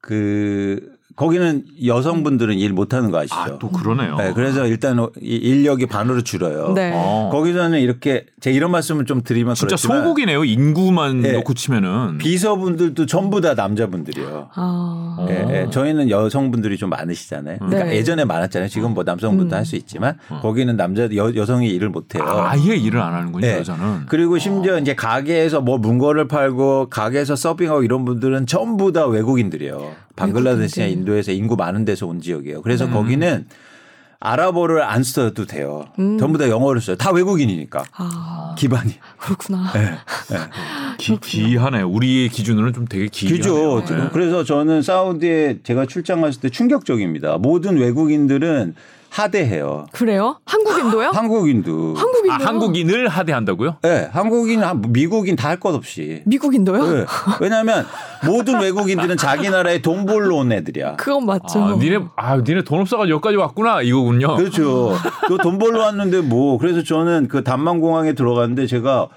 [0.00, 3.34] 그 거기는 여성분들은 일 못하는 거 아시죠?
[3.34, 4.16] 아 또 그러네요.
[4.16, 6.72] 네, 그래서 일단 이 인력이 반으로 줄어요.
[6.74, 6.92] 네.
[6.94, 7.30] 어.
[7.32, 10.44] 거기서는 이렇게 제가 이런 말씀을 좀 드리면 진짜 그렇지만 소국이네요.
[10.44, 11.32] 인구만 네.
[11.32, 12.18] 놓고 치면은.
[12.18, 14.50] 비서분들도 전부 다 남자분들이에요.
[14.54, 15.16] 아.
[15.18, 15.26] 어.
[15.30, 15.70] 예, 예.
[15.70, 17.58] 저희는 여성분들이 좀 많으시잖아요.
[17.60, 17.96] 그러니까 네.
[17.96, 18.68] 예전에 많았잖아요.
[18.68, 19.58] 지금 뭐 남성분도 음.
[19.58, 22.24] 할수 있지만 거기는 남자 여, 여성이 일을 못해요.
[22.26, 23.40] 아예 일을 안 하는군요.
[23.46, 23.58] 네.
[23.58, 24.06] 여자는.
[24.06, 29.92] 그리고 심지어 이제 가게에서 뭐 문거를 팔고 가게에서 서빙하고 이런 분들은 전부 다 외국인들이에요.
[30.16, 31.00] 방글라데시나 외국인들.
[31.12, 32.62] 인도에서 인구 많은 데서 온 지역이에요.
[32.62, 32.92] 그래서 음.
[32.92, 33.46] 거기는
[34.18, 35.84] 아랍어를 안 써도 돼요.
[35.98, 36.18] 음.
[36.18, 36.96] 전부 다 영어를 써요.
[36.96, 38.94] 다 외국인이니까 아, 기반이.
[39.18, 39.70] 그렇구나.
[40.98, 41.82] 기, 기하네.
[41.82, 43.06] 우리의 기준으로는 좀 되게.
[43.08, 43.84] 기죠.
[43.84, 44.08] 네.
[44.12, 47.38] 그래서 저는 사우디에 제가 출장 갔을 때 충격적입니다.
[47.38, 48.74] 모든 외국인들은
[49.10, 49.86] 하대해요.
[49.92, 50.38] 그래요?
[50.44, 51.08] 한국인도요?
[51.14, 51.94] 한국인도.
[51.96, 52.32] 한국인도요?
[52.32, 53.76] 아 한국인을 하대한다고요?
[53.82, 56.22] 네, 한국인, 미국인 다 할 것 없이.
[56.26, 56.86] 미국인도요?
[56.92, 57.04] 네.
[57.40, 57.86] 왜냐하면
[58.26, 60.96] 모든 외국인들은 자기 나라에 돈 벌러 온 애들이야.
[60.96, 61.62] 그건 맞죠.
[61.62, 64.36] 아, 니네 아 니네 돈 없어가지고 여기까지 왔구나 이거군요.
[64.36, 64.92] 그렇죠.
[65.30, 66.58] 너돈 벌러 왔는데 뭐.
[66.58, 69.08] 그래서 저는 그 담만공항에 들어갔는데 제가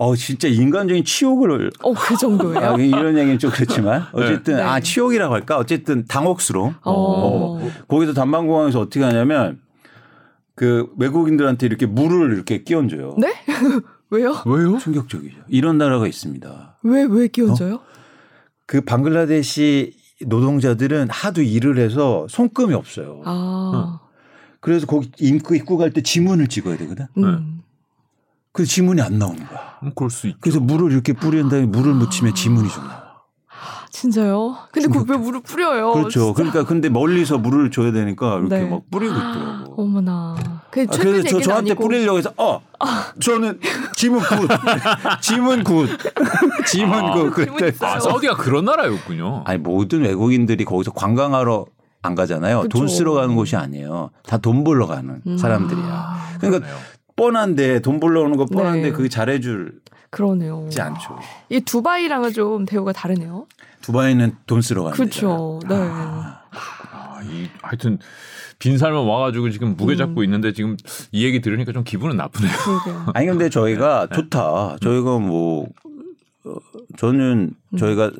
[0.00, 2.60] 어, 진짜 인간적인 치욕을 어, 그 정도예요?
[2.60, 4.62] 아, 이런 얘기는 좀 그렇지만 어쨌든 네.
[4.62, 6.74] 아 치욕이라고 할까 어쨌든 당혹스러움.
[6.84, 7.68] 어.
[7.88, 9.58] 거기서 담만공항에서 어떻게 하냐면
[10.54, 13.16] 그 외국인들한테 이렇게 물을 이렇게 끼얹어요.
[13.18, 13.34] 네?
[14.10, 14.36] 왜요?
[14.46, 14.78] 왜요?
[14.78, 15.36] 충격적이죠.
[15.48, 16.78] 이런 나라가 있습니다.
[16.84, 17.80] 왜, 왜 끼얹어요?
[18.66, 19.94] 그 방글라데시
[20.26, 23.22] 노동자들은 하도 일을 해서 손금이 없어요.
[23.24, 23.98] 아,
[24.60, 27.06] 그래서 거기 입구 입구 갈 때 지문을 찍어야 되거든.
[27.18, 27.62] 음.
[28.52, 29.78] 그 지문이 안 나오는 거야.
[29.82, 30.38] 음, 그럴 수 있죠.
[30.40, 33.08] 그래서 물을 이렇게 뿌린 다음에 물을 묻히면 지문이 좀 나와.
[33.90, 34.56] 진짜요?
[34.70, 35.92] 근데 그왜 물을 뿌려요?
[35.92, 36.06] 그렇죠.
[36.06, 36.32] 어, 진짜.
[36.34, 38.68] 그러니까 근데 멀리서 물을 줘야 되니까 이렇게 네.
[38.68, 39.82] 막 뿌리고 있더라고.
[39.82, 40.36] 어머나.
[40.70, 41.82] 그 아, 그래서 저 얘기는 저한테 아니고.
[41.84, 42.60] 뿌리려고 해서 어
[43.20, 43.58] 저는
[43.96, 44.48] 지문 good
[45.22, 45.88] 지문 good
[46.66, 47.72] 지문 아, good 그때.
[47.84, 49.42] 아 사우디가 그런 나라였군요.
[49.46, 51.66] 아니 모든 외국인들이 거기서 관광하러
[52.02, 52.62] 안 가잖아요.
[52.62, 52.78] 그쵸.
[52.78, 54.10] 돈 쓰러 가는 곳이 아니에요.
[54.24, 55.36] 다 돈 벌러 가는 음.
[55.38, 55.84] 사람들이야.
[55.86, 56.76] 아, 그러니까 그러네요.
[57.18, 58.92] 뻔한데 돈 벌러 오는 거 뻔한데 네.
[58.92, 59.78] 그게 잘해주지
[60.10, 60.68] 그러네요.
[60.78, 61.18] 않죠.
[61.50, 63.46] 이 두바이랑은 좀 대우가 다르네요.
[63.82, 65.60] 두바이는 돈 쓰러 가는 그렇죠.
[65.68, 65.74] 네.
[65.76, 66.40] 아,
[67.24, 67.98] 이 하여튼
[68.58, 70.76] 빈살만 와가지고 지금 무게 잡고 있는데 지금
[71.12, 72.52] 이 얘기 들으니까 좀 기분은 나쁘네요.
[73.14, 74.16] 아니 근데 저희가 네.
[74.16, 74.78] 좋다.
[74.80, 75.68] 저희가 뭐
[76.44, 76.54] 어,
[76.96, 78.10] 저는 저희가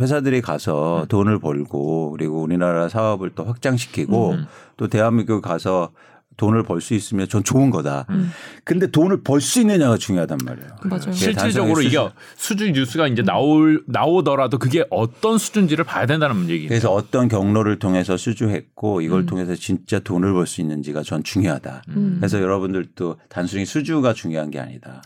[0.00, 4.46] 회사들이 가서 돈을 벌고 그리고 우리나라 사업을 또 확장시키고 음.
[4.76, 5.90] 또 대한민국 가서
[6.36, 8.06] 돈을 벌 수 있으면 전 좋은 거다.
[8.10, 8.30] 음.
[8.64, 10.68] 근데 돈을 벌 수 있느냐가 중요하단 말이에요.
[10.84, 11.08] 맞아요.
[11.08, 11.98] 예, 실질적으로 이게
[12.36, 12.72] 수준.
[12.72, 16.68] 뉴스가 이제 나올 나오더라도 그게 어떤 수준지를 봐야 된다는 얘기입니다.
[16.68, 19.26] 그래서 어떤 경로를 통해서 수주했고 이걸 음.
[19.26, 21.82] 통해서 진짜 돈을 벌 수 있는지가 전 중요하다.
[21.88, 22.16] 음.
[22.20, 25.02] 그래서 여러분들도 단순히 수주가 중요한 게 아니다.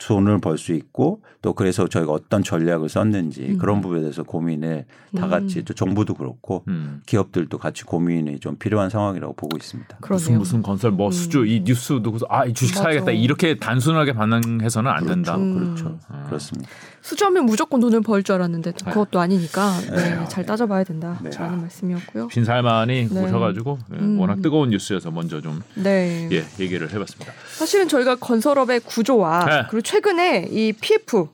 [0.00, 0.04] 어.
[0.06, 3.58] 돈을 벌 수 있고 또 그래서 저희가 어떤 전략을 썼는지 음.
[3.58, 4.84] 그런 부분에 대해서 고민을
[5.16, 7.00] 다 같이 또 정부도 그렇고 음.
[7.06, 9.98] 기업들도 같이 고민이 좀 필요한 상황이라고 보고 있습니다.
[10.00, 10.16] 그러네요.
[10.18, 12.84] 무슨 무슨 건설 뭐 수주 이 뉴스도 그래서 아이 주식 맞아.
[12.84, 15.36] 사야겠다 이렇게 단순하게 반응해서는 안 된다.
[15.36, 15.74] 음.
[15.74, 15.98] 그렇죠.
[16.26, 16.68] 그렇습니다.
[17.00, 20.24] 수주하면 무조건 돈을 벌 줄 알았는데 그것도 아니니까 네, 네.
[20.28, 21.18] 잘 따져봐야 된다.
[21.22, 21.30] 네.
[21.30, 22.26] 라는 말씀이었고요.
[22.28, 23.24] 빈살만이 네.
[23.24, 24.18] 오셔가지고 예, 음.
[24.20, 26.28] 워낙 뜨거운 뉴스여서 먼저 좀 네.
[26.32, 27.32] 예, 얘기를 해봤습니다.
[27.56, 29.62] 사실은 저희가 건설업의 구조와 네.
[29.70, 31.26] 그리고 최근에 이 PF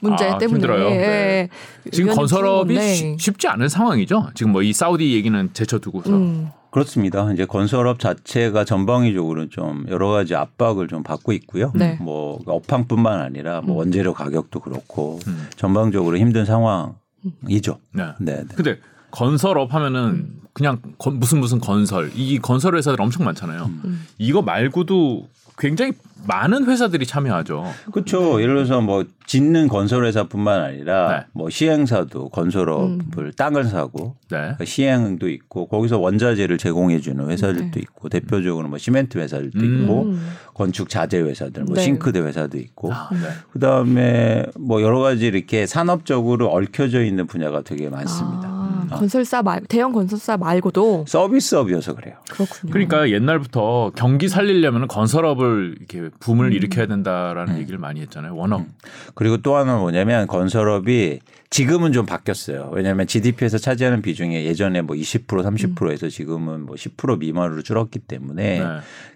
[0.00, 0.86] 문제 아, 때문에 힘들어요.
[0.92, 1.48] 예, 네.
[1.90, 2.80] 지금 건설업이.
[2.94, 4.28] 쉬- 쉽지 않은 상황이죠.
[4.34, 7.30] 지금 뭐 이 사우디 얘기는 제쳐두고서 음, 그렇습니다.
[7.34, 11.72] 이제 건설업 자체가 전방위적으로 좀 여러 가지 압박을 좀 받고 있고요.
[11.74, 11.98] 네.
[12.00, 15.46] 뭐 업황뿐만 아니라 뭐 원재료 가격도 그렇고 음.
[15.56, 17.78] 전방적으로 힘든 상황이죠.
[17.92, 18.04] 네.
[18.20, 18.36] 네.
[18.36, 18.44] 네.
[18.54, 18.78] 근데
[19.10, 23.64] 건설업 하면은 그냥 건- 무슨 무슨 건설 이 건설 회사들 엄청 많잖아요.
[23.84, 24.06] 음.
[24.16, 25.26] 이거 말고도
[25.58, 25.92] 굉장히
[26.26, 27.64] 많은 회사들이 참여하죠.
[27.92, 28.40] 그렇죠.
[28.42, 31.26] 예를 들어서 뭐 짓는 건설회사뿐만 아니라 네.
[31.32, 34.54] 뭐 시행사도 건설업을 땅을 사고 네.
[34.58, 37.80] 그 시행도 있고 거기서 원자재를 제공해 주는 회사들도 네.
[37.80, 39.82] 있고 대표적으로 뭐 시멘트 회사들도 음.
[39.82, 40.32] 있고 음.
[40.54, 41.82] 건축 자재 회사들 뭐 네.
[41.82, 43.18] 싱크대 회사도 있고 아, 네.
[43.52, 48.48] 그다음에 뭐 여러 가지 이렇게 산업적으로 얽혀져 있는 분야가 되게 많습니다.
[48.48, 48.57] 아,
[48.96, 52.16] 건설사 말 대형 건설사 말고도 서비스업이어서 그래요.
[52.30, 52.72] 그렇군요.
[52.72, 56.52] 그러니까 옛날부터 경기 살리려면 건설업을 이렇게 붐을 음.
[56.52, 58.36] 일으켜야 된다라는 얘기를 많이 했잖아요.
[58.36, 58.66] 워낙
[59.14, 61.20] 그리고 또 하나는 뭐냐면 건설업이
[61.50, 62.70] 지금은 좀 바뀌었어요.
[62.74, 68.64] 왜냐하면 GDP에서 차지하는 비중이 예전에 뭐 20% 30%에서 지금은 뭐 10% 미만으로 줄었기 때문에 네.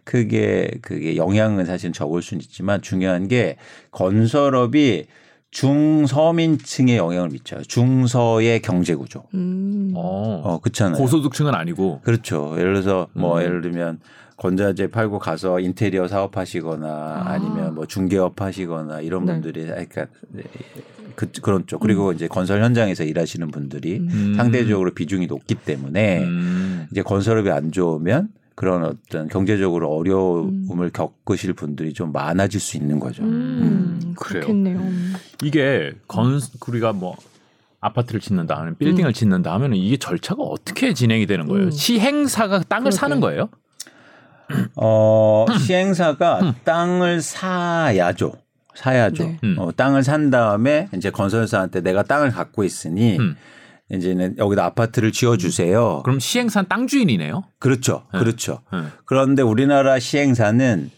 [0.04, 3.56] 크게 그게 영향은 사실 적을 수는 있지만 중요한 게
[3.90, 5.06] 건설업이
[5.52, 7.62] 중서민층에 영향을 미쳐요.
[7.62, 9.24] 중서의 경제 구조.
[9.34, 9.92] 음.
[9.94, 10.96] 어, 어, 그렇잖아요.
[10.96, 12.54] 고소득층은 아니고 그렇죠.
[12.58, 13.42] 예를 들어서 뭐 음.
[13.42, 14.00] 예를 들면
[14.38, 17.32] 건자재 팔고 가서 인테리어 사업 하시거나 아.
[17.32, 17.38] 아.
[17.38, 19.34] 니면뭐 중개업 하시거나 이런 네.
[19.34, 20.06] 분들이 그러니까
[21.14, 24.32] 그, 그런 쪽 그리고 이제 건설 현장에서 일하시는 분들이 음.
[24.34, 26.86] 상대적으로 비중이 높기 때문에 음.
[26.90, 28.30] 이제 건설업이 안 좋으면
[28.62, 33.24] 그런 어떤 경제적으로 어려움을 겪으실 분들이 좀 많아질 수 있는 거죠.
[33.24, 34.44] 음, 그래요.
[34.44, 34.80] 그렇겠네요.
[35.42, 37.16] 이게 건 우리가 뭐
[37.80, 41.64] 아파트를 짓는다 하면 빌딩을 짓는다 하면은 이게 절차가 어떻게 진행이 되는 거예요?
[41.64, 41.70] 음.
[41.72, 42.96] 시행사가 땅을 그러게.
[42.96, 43.48] 사는 거예요?
[44.76, 48.34] 어, 시행사가 땅을 사야죠.
[48.76, 49.24] 사야죠.
[49.24, 49.38] 네.
[49.42, 49.56] 음.
[49.58, 53.34] 어, 땅을 산 다음에 이제 건설사한테 내가 땅을 갖고 있으니 음.
[53.92, 56.02] 이제는 여기다 아파트를 지어 주세요.
[56.04, 57.44] 그럼 시행사 땅 주인이네요.
[57.58, 58.04] 그렇죠.
[58.12, 58.18] 네.
[58.18, 58.60] 그렇죠.
[58.72, 58.84] 네.
[59.04, 60.90] 그런데 우리나라 시행사는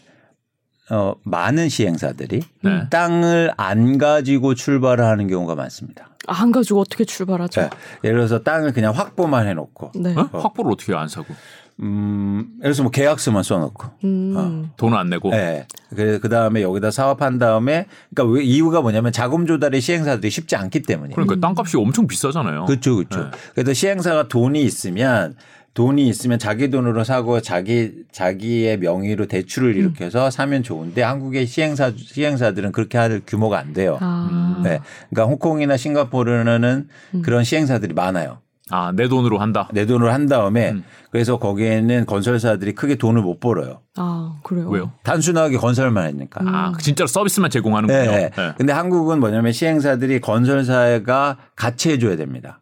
[0.91, 2.89] 어, 많은 시행사들이 네.
[2.89, 6.09] 땅을 안 가지고 출발을 하는 경우가 많습니다.
[6.27, 7.61] 아, 안 가지고 어떻게 출발하죠?
[7.61, 7.69] 네.
[8.03, 10.15] 예를 들어서 땅을 그냥 확보만 해놓고, 네.
[10.15, 10.29] 어?
[10.31, 11.33] 확보를 어떻게 안 사고
[11.81, 14.69] 음, 예를 들어서 뭐 계약서만 써놓고, 음.
[14.77, 15.67] 돈을 안 내고 네.
[15.89, 20.83] 그래 그 다음에 여기다 사업한 다음에 그러니까 왜 이유가 뭐냐면 자금 조달의 시행사들이 쉽지 않기
[20.83, 21.13] 때문에.
[21.13, 22.65] 그러니까 땅값이 엄청 비싸잖아요.
[22.65, 23.23] 그렇죠, 그렇죠.
[23.23, 23.31] 네.
[23.55, 25.35] 그래서 시행사가 돈이 있으면
[25.73, 32.71] 돈이 있으면 자기 돈으로 사고 자기 자기의 명의로 대출을 일으켜서 사면 좋은데 한국의 시행사 시행사들은
[32.71, 33.97] 그렇게 할 규모가 안 돼요.
[33.99, 34.61] 아.
[34.63, 34.79] 네.
[35.09, 36.87] 그러니까 홍콩이나 싱가포르는
[37.21, 38.39] 그런 시행사들이 많아요.
[38.71, 39.69] 아, 내 돈으로 한다.
[39.73, 40.83] 내 돈으로 한 다음에 음.
[41.11, 43.81] 그래서 거기에는 건설사들이 크게 돈을 못 벌어요.
[43.95, 44.67] 아, 그래요.
[44.69, 44.91] 왜요?
[45.03, 46.41] 단순하게 건설만 했으니까.
[46.45, 48.11] 아, 진짜로 서비스만 제공하는군요.
[48.11, 48.31] 네.
[48.35, 48.53] 네.
[48.57, 52.61] 근데 한국은 뭐냐면 시행사들이 건설사가 같이 해줘야 됩니다.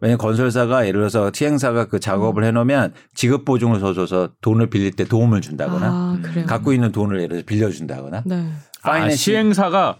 [0.00, 5.40] 왜냐면 건설사가 예를 들어서 시행사가 그 작업을 해놓으면 지급 보증을 서줘서 돈을 빌릴 때 도움을
[5.40, 6.46] 준다거나 아, 그래요.
[6.46, 8.46] 갖고 있는 돈을 예를 들어서 빌려준다거나 네.
[8.82, 9.96] 아, 시행사가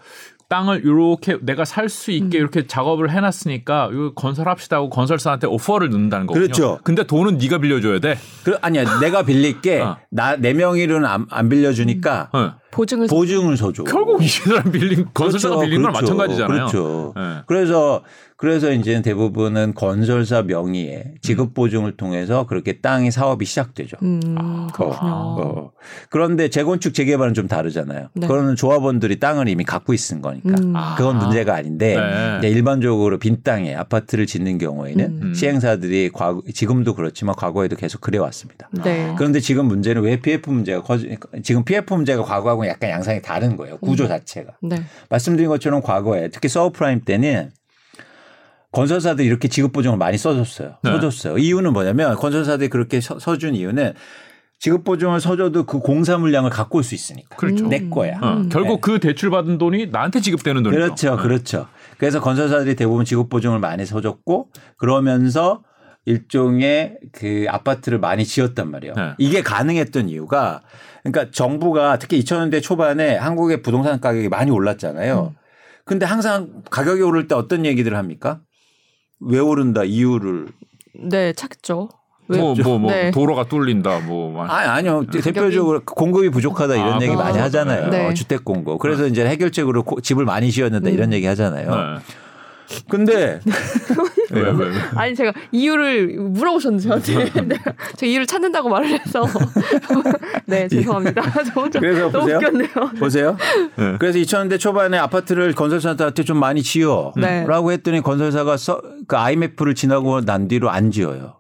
[0.49, 6.27] 땅을 이렇게 내가 살 수 있게 이렇게 작업을 해놨으니까 이거 건설합시다 하고 건설사한테 오퍼를 넣는다는
[6.27, 6.43] 거군요.
[6.45, 6.79] 그렇죠.
[6.83, 8.19] 근데 돈은 네가 빌려줘야 돼.
[8.45, 9.97] 그 아니야 내가 빌릴게 어.
[10.11, 12.55] 나내 명의로는 안, 안 빌려주니까 어.
[12.77, 13.85] 보증을 보증을 서줘.
[13.85, 16.67] 결국 이 사람 빌린 건설사가 그렇죠, 빌린 거랑 그렇죠, 마찬가지잖아요.
[16.67, 17.13] 그렇죠.
[17.17, 17.23] 네.
[17.47, 18.03] 그래서
[18.37, 23.97] 그래서 이제 대부분은 건설사 명의의 지급 보증을 통해서 그렇게 땅이 사업이 시작되죠.
[24.03, 25.11] 음, 어, 그렇군요.
[25.11, 25.71] 어.
[26.11, 28.09] 그런데 재건축 재개발은 좀 다르잖아요.
[28.13, 28.27] 네.
[28.27, 30.75] 그거는 조합원들이 땅을 이미 갖고 있은 거니까 음.
[30.99, 31.97] 그건 문제가 아닌데
[32.43, 32.51] 네.
[32.51, 35.35] 일반적으로 빈 땅에 아파트를 짓는 경우에는 음.
[35.35, 38.69] 시행사들이 과거, 지금도 그렇지만 과거에도 계속 그래 왔습니다.
[38.85, 39.15] 네.
[39.17, 43.79] 그런데 지금 문제는 왜 PF 문제가 커지 지금 PF 문제가 과거하고 약간 양상이 다른 거예요.
[43.79, 44.09] 구조 음.
[44.09, 44.53] 자체가.
[44.63, 44.83] 네.
[45.09, 47.51] 말씀드린 것처럼 과거에 특히 서브프라임 때는
[48.73, 50.77] 건설사들이 이렇게 지급 보증을 많이 써줬어요.
[50.83, 50.91] 네.
[50.93, 51.39] 써줬어요.
[51.39, 53.95] 이유는 뭐냐면 건설사들이 그렇게 서, 서준 이유는
[54.59, 57.37] 지급 보증을 서줘도 그 공사 물량을 갖고 올 수 있으니까.
[57.37, 57.67] 그렇죠.
[57.69, 58.19] 내 거야.
[58.23, 58.49] 어, 음.
[58.49, 60.81] 결국 그 대출 받은 돈이 나한테 지급되는 돈이죠.
[60.81, 61.23] 그렇죠, 네.
[61.23, 61.67] 그렇죠.
[61.99, 64.49] 그래서 건설사들이 대부분 지급 보증을 많이 서줬고
[64.79, 65.63] 그러면서
[66.07, 68.95] 일종의 그 아파트를 많이 지었단 말이에요.
[68.95, 69.13] 네.
[69.19, 70.63] 이게 가능했던 이유가
[71.03, 75.35] 그러니까 정부가 특히 2000년대 초반에 한국의 부동산 가격이 많이 올랐잖아요.
[75.85, 78.41] 근데 항상 가격이 오를 때 어떤 얘기들을 합니까?
[79.21, 80.49] 왜 오른다 이유를
[81.09, 81.91] 네, 찾겠죠.
[82.29, 82.39] 왜?
[82.39, 83.11] 뭐뭐 뭐 네.
[83.13, 84.51] 도로가 뚫린다 뭐 막.
[84.51, 87.39] 아니 아니요 대표적으로 공급이 부족하다 이런 아, 얘기 많이.
[87.39, 88.09] 하잖아요 네.
[88.09, 92.01] 어, 주택 공급 그래서 이제 해결책으로 고- 집을 많이 지었는다 이런 얘기 하잖아요 네.
[92.89, 93.41] 근데
[94.31, 94.73] 왜, 왜, 왜.
[94.97, 99.25] 아니 제가 이유를 물어보셨는데 저한테 내가 제가 이유를 찾는다고 말을 해서
[100.47, 101.23] 네 죄송합니다.
[101.45, 102.37] 저 혼자 그래서 너무 보세요.
[102.39, 102.69] 웃겼네요.
[102.99, 103.37] 보세요.
[103.77, 103.97] 네.
[103.99, 107.13] 그래서 2000년대 초반에 아파트를 건설사한테 좀 많이 지어.
[107.17, 107.45] 네.
[107.47, 111.37] 라고 했더니 건설사가 서, 그 IMF를 지나고 난 뒤로 안 지어요.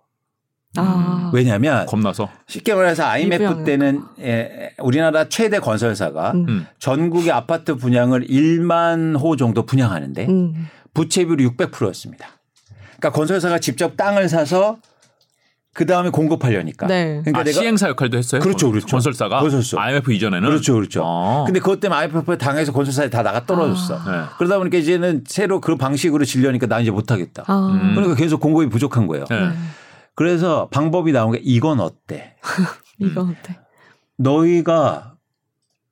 [0.78, 2.28] 아, 왜냐하면 겁나서.
[2.46, 3.64] 쉽게 말해서 IMF.
[3.64, 6.46] 때는 예, 우리나라 최대 건설사가 음.
[6.48, 6.66] 음.
[6.78, 10.68] 전국의 아파트 분양을 1만 호 정도 분양하는데 음.
[10.96, 12.28] 부채 비율이 600%였습니다.
[12.96, 14.78] 그러니까 건설사가 직접 땅을 사서
[15.74, 16.86] 그 다음에 공급하려니까.
[16.86, 17.20] 네.
[17.22, 18.40] 그러니까 아, 시행사 역할도 했어요.
[18.40, 18.86] 그렇죠, 그렇죠.
[18.86, 19.78] 건설사가 건설사.
[19.78, 21.02] IMF 이전에는 그렇죠, 그렇죠.
[21.04, 21.44] 아.
[21.44, 23.96] 근데 그것 때문에 IMF에 당해서 건설사에 다 나가 떨어졌어.
[24.10, 24.22] 네.
[24.38, 27.44] 그러다 보니까 이제는 새로 그 방식으로 질려니까 나 이제 못하겠다.
[27.46, 27.94] 아, 음.
[27.94, 29.26] 그러니까 계속 공급이 부족한 거예요.
[29.28, 29.50] 네.
[30.14, 32.36] 그래서 방법이 나온 게 이건 어때?
[32.98, 33.58] 이거 어때?
[34.16, 35.15] 너희가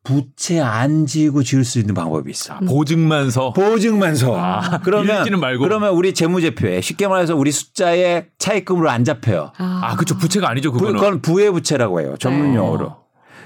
[0.05, 2.59] 부채 안 지고 지을 수 있는 방법이 있어.
[2.61, 3.53] 보증만 서.
[3.55, 4.37] 보증만 서.
[4.37, 5.25] 아, 그러면.
[5.59, 9.53] 그러면 우리 재무제표에 쉽게 말해서 우리 숫자에 차입금으로 안 잡혀요.
[9.57, 10.17] 아, 아, 그쵸.
[10.19, 10.71] 부채가 아니죠.
[10.73, 11.01] 부- 그거는.
[11.01, 12.15] 그건 부의 부채라고 해요.
[12.21, 12.57] 전문 네.
[12.59, 13.04] 용어로.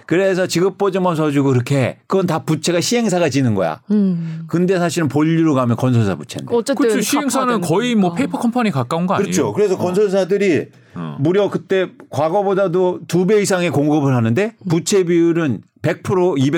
[0.08, 3.82] 그래서 지급보증만 서주고 그렇게 그건 다 부채가 시행사가 지는 거야.
[3.90, 4.44] 음.
[4.48, 6.54] 근데 사실은 본류로 가면 건설사 부채인데.
[6.56, 7.02] 어쨌든 그렇죠.
[7.02, 8.16] 시행사는 거의 뭐 되니까.
[8.16, 9.24] 페이퍼 컴퍼니 가까운 거 아니에요?
[9.26, 9.52] 그렇죠.
[9.52, 11.18] 그래서 건설사들이 어.
[11.20, 16.02] 무려 그때 과거보다도 두 배 이상의 공급을 하는데 부채 비율은 100%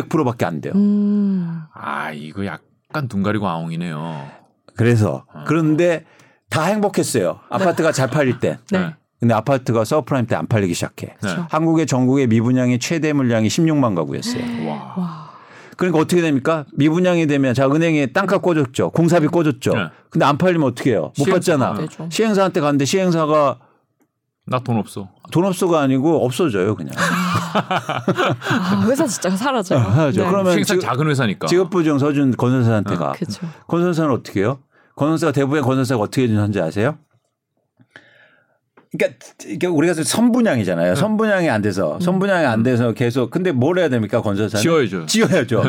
[0.08, 0.72] 200%밖에 안 돼요.
[0.76, 1.58] 음.
[1.74, 4.28] 아, 이거 약간 눈 가리고 아웅이네요.
[4.76, 6.04] 그래서 그런데
[6.50, 7.40] 다 행복했어요.
[7.50, 8.58] 아파트가 잘 팔릴 때.
[8.70, 8.94] 네.
[9.20, 11.14] 근데 아파트가 서프라임 때 안 팔리기 시작해.
[11.22, 11.28] 네.
[11.50, 14.42] 한국의 전국의 미분양의 최대 물량이 16만 가구였어요.
[14.68, 14.94] 와.
[14.96, 15.30] 와.
[15.76, 16.64] 그러니까 어떻게 됩니까?
[16.74, 18.90] 미분양이 되면 자 은행에 땅값 꽂았죠.
[18.90, 19.72] 공사비 꽂았죠.
[19.74, 19.86] 네.
[20.10, 21.12] 근데 안 팔리면 어떻게 해요?
[21.18, 21.68] 못 시행- 받잖아.
[21.68, 22.08] 안 되죠.
[22.10, 23.58] 시행사한테 갔는데 시행사가
[24.46, 25.08] 나 돈 없어.
[25.30, 26.92] 돈 없어가 아니고 없어져요 그냥.
[26.98, 29.78] 아, 회사 진짜 사라져요.
[29.80, 30.22] 하죠.
[30.22, 30.28] 네.
[30.28, 31.46] 그러면 시행사 지금- 작은 회사니까.
[31.46, 33.12] 지급보증 서준 건설사한테 가.
[33.12, 33.46] 그렇죠.
[33.66, 34.58] 건설사는 어떻게 해요?
[34.96, 36.96] 건설사가 대부분의 건설사가 어떻게 해주는지 아세요?
[38.98, 40.94] 그러니까 우리가 선분양이잖아요.
[40.96, 44.62] 선분양이 안 돼서 선분양이 안 돼서 계속 근데 뭘 해야 됩니까 건설사는?
[44.62, 45.06] 지어야죠.
[45.06, 45.62] 지어야죠.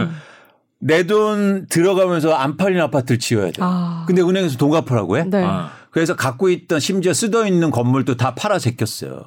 [0.80, 3.60] 내 돈 들어가면서 안 팔린 아파트를 지어야 돼.
[3.60, 4.04] 아.
[4.08, 5.24] 근데 은행에서 돈 갚으라고 해?
[5.26, 5.44] 네.
[5.44, 5.70] 아.
[5.92, 9.24] 그래서 갖고 있던 심지어 쓰여 있는 건물도 다 팔아 제꼈어요.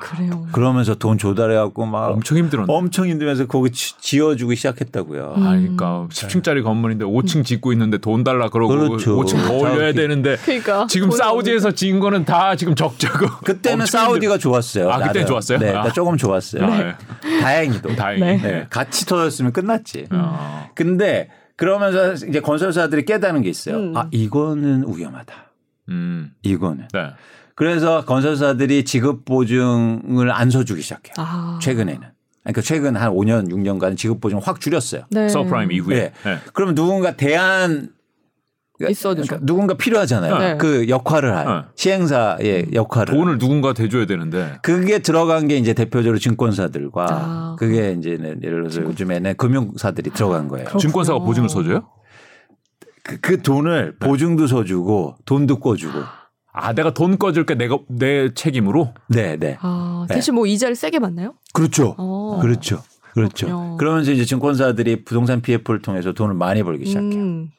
[0.00, 0.46] 그래요.
[0.52, 2.72] 그러면서 돈 조달해갖고 막 엄청 힘들었네.
[2.72, 5.34] 엄청 힘들면서 거기 지- 지어주기 시작했다고요.
[5.36, 5.42] 음.
[5.46, 9.16] 아, 그러니까 10층짜리 건물인데 5층 짓고 있는데 돈 달라 그러고 그렇죠.
[9.16, 13.26] 5층 더 올려야 자기- 되는데 그러니까 지금 사우디에서 지은 거는 다 지금 적자고.
[13.44, 14.90] 그때는 사우디가 좋았어요.
[14.90, 15.26] 아, 나름.
[15.26, 15.58] 좋았어요?
[15.58, 15.84] 네, 아.
[15.84, 16.62] 나 조금 좋았어요.
[16.64, 17.90] 힘들- 아, 다행히도.
[17.90, 17.96] 예.
[17.96, 18.20] 다행히.
[18.22, 18.36] 네.
[18.42, 20.06] 네, 같이 터졌으면 끝났지.
[20.10, 20.68] 아.
[20.74, 23.76] 근데 그러면서 이제 건설사들이 깨닫는 게 있어요.
[23.76, 23.96] 음.
[23.96, 25.34] 아, 이거는 위험하다.
[25.90, 26.32] 음.
[26.42, 26.88] 이거는.
[26.92, 27.10] 네.
[27.54, 31.14] 그래서 건설사들이 지급 보증을 안 서주기 시작해요.
[31.18, 31.58] 아.
[31.62, 32.00] 최근에는.
[32.42, 35.04] 그러니까 최근 한 5년, 6년간 지급 보증 확 줄였어요.
[35.10, 35.28] 네.
[35.28, 35.96] 서프라임 이후에.
[35.96, 36.12] 네.
[36.24, 36.38] 네.
[36.52, 37.90] 그러면 누군가 대안
[38.90, 39.28] 있어야 되죠.
[39.28, 40.38] 그러니까 누군가 필요하잖아요.
[40.38, 40.56] 네.
[40.58, 41.68] 그 역할을 할 네.
[41.76, 43.14] 시행사의 역할을.
[43.14, 44.58] 돈을 누군가 대줘야 되는데.
[44.62, 47.56] 그게 들어간 게 이제 대표적으로 증권사들과 아.
[47.58, 50.64] 그게 이제는 예를 들어서 요즘에는 금융사들이 들어간 거예요.
[50.64, 50.80] 그렇구나.
[50.80, 51.88] 증권사가 보증을 서줘요?
[53.04, 55.98] 그, 그 돈을 보증도 서주고 돈도 꿔주고.
[56.56, 58.94] 아, 내가 돈 꺼줄게 내가 내 책임으로.
[59.08, 59.58] 네, 네.
[59.60, 60.14] 아, 네.
[60.14, 61.34] 대신 뭐 이자를 세게 받나요?
[61.52, 61.94] 그렇죠.
[61.98, 62.38] 어.
[62.40, 62.80] 그렇죠.
[63.12, 63.46] 그렇죠.
[63.46, 63.76] 그렇군요.
[63.76, 67.12] 그러면서 이제 증권사들이 부동산 PF를 통해서 돈을 많이 벌기 시작해요.
[67.20, 67.50] 음.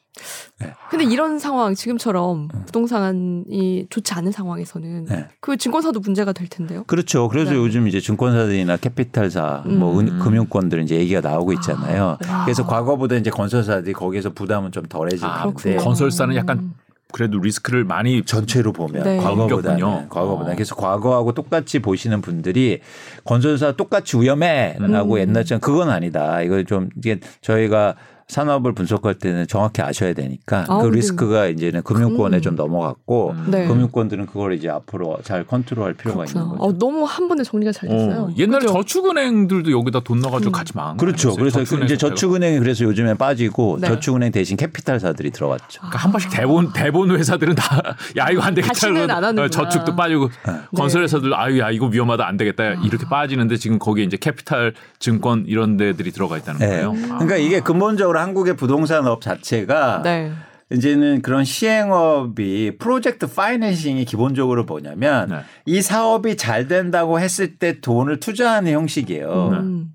[0.60, 0.72] 네.
[0.90, 5.28] 근데 이런 상황 지금처럼 부동산이 좋지 않은 상황에서는 네.
[5.40, 6.84] 그 증권사도 문제가 될 텐데요.
[6.86, 7.28] 그렇죠.
[7.28, 7.56] 그래서 네.
[7.58, 10.18] 요즘 이제 증권사들이나 캐피탈사, 뭐 은- 음.
[10.20, 12.16] 금융권들 이제 얘기가 나오고 있잖아요.
[12.28, 12.44] 아.
[12.46, 16.72] 그래서 과거보다 이제 건설사들이 거기에서 부담은 좀 덜해지고 아, 건설사는 약간
[17.16, 19.16] 그래도 리스크를 많이 전체로 보면 네.
[19.16, 20.10] 과거보다는.
[20.10, 20.54] 과거보다 어.
[20.54, 22.80] 그래서 과거하고 똑같이 보시는 분들이
[23.24, 25.18] 건설사 똑같이 위험해라고 음.
[25.20, 26.42] 옛날처럼 그건 아니다.
[26.42, 27.96] 이거 좀 이게 저희가
[28.28, 32.42] 산업을 분석할 때는 정확히 아셔야 되니까 아, 그 근데- 리스크가 이제는 금융권에 음.
[32.42, 33.46] 좀 넘어갔고 음.
[33.52, 33.68] 네.
[33.68, 36.42] 금융권들은 그걸 이제 앞으로 잘 컨트롤할 필요가 그렇구나.
[36.44, 36.64] 있는 거죠.
[36.64, 38.22] 어, 너무 한 번에 정리가 잘 됐어요.
[38.22, 38.72] 어, 옛날에 그죠?
[38.72, 40.52] 저축은행들도 여기다 돈 넣어가지고 음.
[40.52, 41.34] 같이 망한 거 그렇죠.
[41.36, 41.96] 그래서 저축은행 이제.
[41.96, 43.86] 저축은행이 그래서 요즘에 빠지고 네.
[43.88, 45.80] 저축은행 대신 캐피탈사들이 들어갔죠.
[45.82, 49.38] 그러니까 한 번씩 대본 대본 회사들은 다 야 이거 안 되겠다 안.
[49.38, 50.52] 어, 저축도 빠지고 네.
[50.76, 55.44] 건설 회사들 아유 야 이거 위험하다 안 되겠다 이렇게 빠지는데 지금 거기에 이제 캐피탈 증권
[55.46, 56.66] 이런 데들이 들어가 있다는 네.
[56.66, 56.92] 거예요.
[56.92, 60.32] 그러니까 이게 근본적으로 한국의 부동산 업 자체가 네.
[60.70, 65.40] 이제는 그런 시행업이 project financing이 기본적으로 뭐냐면 네.
[65.64, 69.48] 이 사업이 잘 된다고 했을 때 돈을 투자하는 형식이에요.
[69.52, 69.92] 음.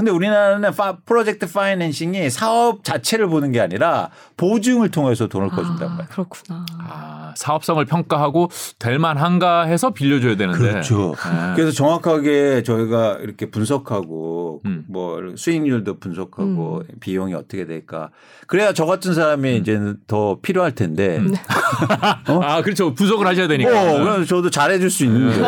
[0.00, 5.90] 근데 우리나라는 파, project financing이 사업 자체를 보는 게 아니라 보증을 통해서 돈을 꿔준단 아,
[5.90, 6.08] 말이에요.
[6.08, 6.64] 그렇구나.
[6.78, 10.58] 아, 사업성을 평가하고 될 만한가 해서 빌려줘야 되는데.
[10.58, 11.14] 그렇죠.
[11.24, 11.52] 네.
[11.56, 14.84] 그래서 정확하게 저희가 이렇게 분석하고 음.
[14.88, 18.10] 뭐 수익률도 분석하고 비용이 어떻게 될까.
[18.46, 21.22] 그래야 저 같은 사람이 이제는 더 필요할 텐데.
[22.26, 22.92] 아 그렇죠.
[22.94, 23.70] 분석을 하셔야 되니까.
[23.70, 25.40] 어, 그래서 저도 잘해줄 수 있는데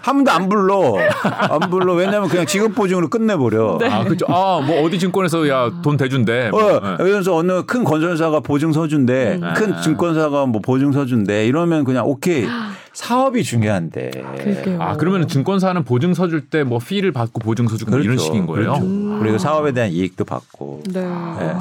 [0.00, 1.94] 한 번도 안 불러, 안 불러.
[1.94, 3.78] 왜냐면 그냥 지급 보증으로 끝내버려.
[3.82, 4.24] 아 그렇죠.
[4.26, 6.50] 아뭐 어디 증권에서 야 돈 대준대.
[6.50, 6.76] 뭐.
[6.76, 6.96] 어, 네.
[6.98, 12.46] 그래서 어느 큰 건설사가 보증 서준대, 큰 증권사가 뭐 보증 서준 대 이러면 그냥 오케이
[12.92, 14.10] 사업이 중요한데.
[14.38, 14.80] 그러게요.
[14.82, 18.16] 아 그러면 증권사는 보증 서 줄 때 뭐 피를 받고 보증 서 주고 뭐 이런
[18.18, 18.72] 식인 거예요.
[18.74, 19.18] 그렇죠.
[19.20, 20.82] 그리고 사업에 대한 이익도 받고.
[20.92, 21.00] 네.
[21.02, 21.54] 네.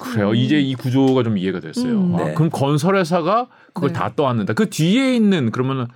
[0.00, 0.32] 그래요.
[0.34, 1.92] 이제 이 구조가 좀 이해가 됐어요.
[2.00, 2.14] 음.
[2.16, 2.34] 아, 네.
[2.34, 3.98] 그럼 건설회사가 그걸 네.
[3.98, 4.54] 다 떠안는다.
[4.54, 5.86] 그 뒤에 있는 그러면은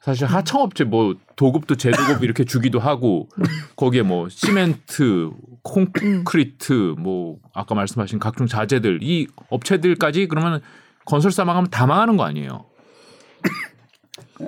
[0.00, 3.28] 사실 하청업체 뭐 도급도 제도급 이렇게 주기도 하고
[3.76, 5.30] 거기에 뭐 시멘트,
[5.62, 10.60] 콘크리트 뭐 아까 말씀하신 각종 자재들 이 업체들까지 그러면
[11.04, 12.64] 건설사 망하면 다 망하는 거 아니에요?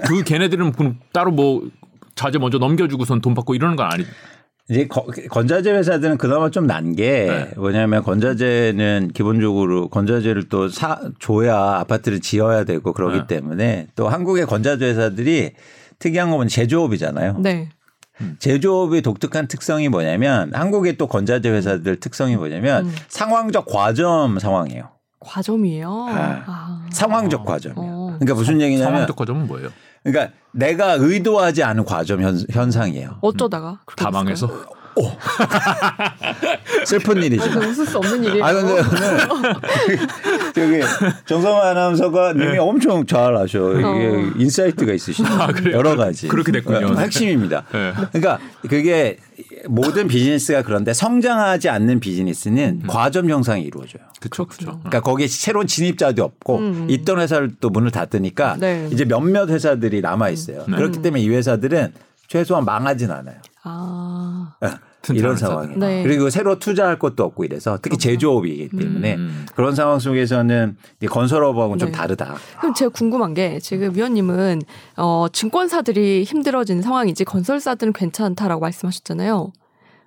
[0.07, 1.69] 그 걔네들은 그럼 따로 뭐
[2.15, 4.05] 자재 먼저 넘겨주고선 돈 받고 이러는 건 아니.
[4.71, 7.51] 이제 거- 건자재 회사들은 그나마 좀 난게 네.
[7.57, 13.27] 뭐냐면 건자재는 기본적으로 건자재를 또 사 줘야 아파트를 지어야 되고 그러기 네.
[13.27, 15.53] 때문에 또 한국의 건자재 회사들이
[15.99, 17.39] 특이한 건 제조업이잖아요.
[17.41, 17.69] 네.
[18.39, 22.95] 제조업의 독특한 특성이 뭐냐면 한국의 또 건자재 회사들 특성이 뭐냐면 음.
[23.09, 24.89] 상황적 과점 상황이에요.
[25.25, 26.07] 과점이에요.
[26.09, 26.43] 아.
[26.47, 26.87] 아.
[26.91, 27.93] 상황적 과점이에요.
[27.93, 28.17] 어.
[28.19, 29.71] 그러니까 무슨 얘기냐면 상황적 과점은 뭐예요?
[30.03, 33.19] 그러니까 내가 의도하지 않은 과점 현, 현상이에요.
[33.21, 34.49] 어쩌다가 그렇게 다 망해서
[34.95, 35.17] 됐을까요?
[36.87, 37.51] 슬픈 아, 일이죠.
[37.51, 38.45] 그 웃을 수 없는 일이에요.
[38.45, 39.99] 아 근데 오늘
[40.55, 40.81] 저기
[41.27, 43.73] 정성화 아나운서가 님이 엄청 잘 아셔.
[43.73, 44.33] 이게 어.
[44.37, 45.29] insight가 있으시네.
[45.55, 45.79] 그래요?
[45.79, 46.29] 여러 가지.
[46.29, 46.93] 그렇게 됐군요.
[46.93, 47.65] 어, 핵심입니다.
[47.73, 47.93] 네.
[48.13, 49.19] 그러니까 그게
[49.67, 54.05] 모든 비즈니스가 그런데 성장하지 않는 비즈니스는 과점 현상이 이루어져요.
[54.21, 54.79] 그렇죠, 그렇죠.
[54.81, 58.89] 그러니까 거기에 새로운 진입자도 없고 있던 회사를 또 문을 닫으니까 네.
[58.93, 60.65] 이제 몇몇 회사들이 남아 있어요.
[60.69, 60.77] 네.
[60.77, 61.93] 그렇기 때문에 이 회사들은
[62.29, 63.37] 최소한 망하진 않아요.
[63.63, 64.55] 아.
[64.61, 65.69] 이런 튼튼한 상황이.
[65.69, 65.81] 회사들.
[65.81, 66.03] 네.
[66.03, 69.47] 그리고 새로 투자할 것도 없고 이래서 특히 제조업이기 때문에 음.
[69.55, 71.93] 그런 상황 속에서는 이 건설업하고는 좀 네.
[71.93, 72.37] 다르다.
[72.59, 74.63] 그럼 제가 궁금한 게 지금 위원님은
[74.97, 79.53] 어, 증권사들이 힘들어지는 상황이지 건설사들은 괜찮다라고 말씀하셨잖아요.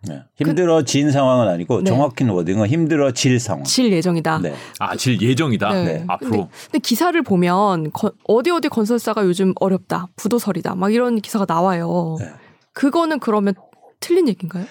[0.03, 0.23] 네.
[0.35, 1.89] 힘들어진 상황은 아니고 네.
[1.89, 3.63] 정확히는 워딩은 힘들어질 상황.
[3.63, 4.39] 질 예정이다.
[4.39, 4.53] 네.
[4.79, 5.73] 아, 질 예정이다.
[5.83, 6.05] 네.
[6.07, 6.31] 앞으로.
[6.31, 12.15] 근데, 근데 기사를 보면 거- 어디 어디 건설사가 요즘 어렵다, 부도설이다, 막 이런 기사가 나와요.
[12.19, 12.29] 네.
[12.73, 13.53] 그거는 그러면
[13.99, 14.65] 틀린 얘기인가요?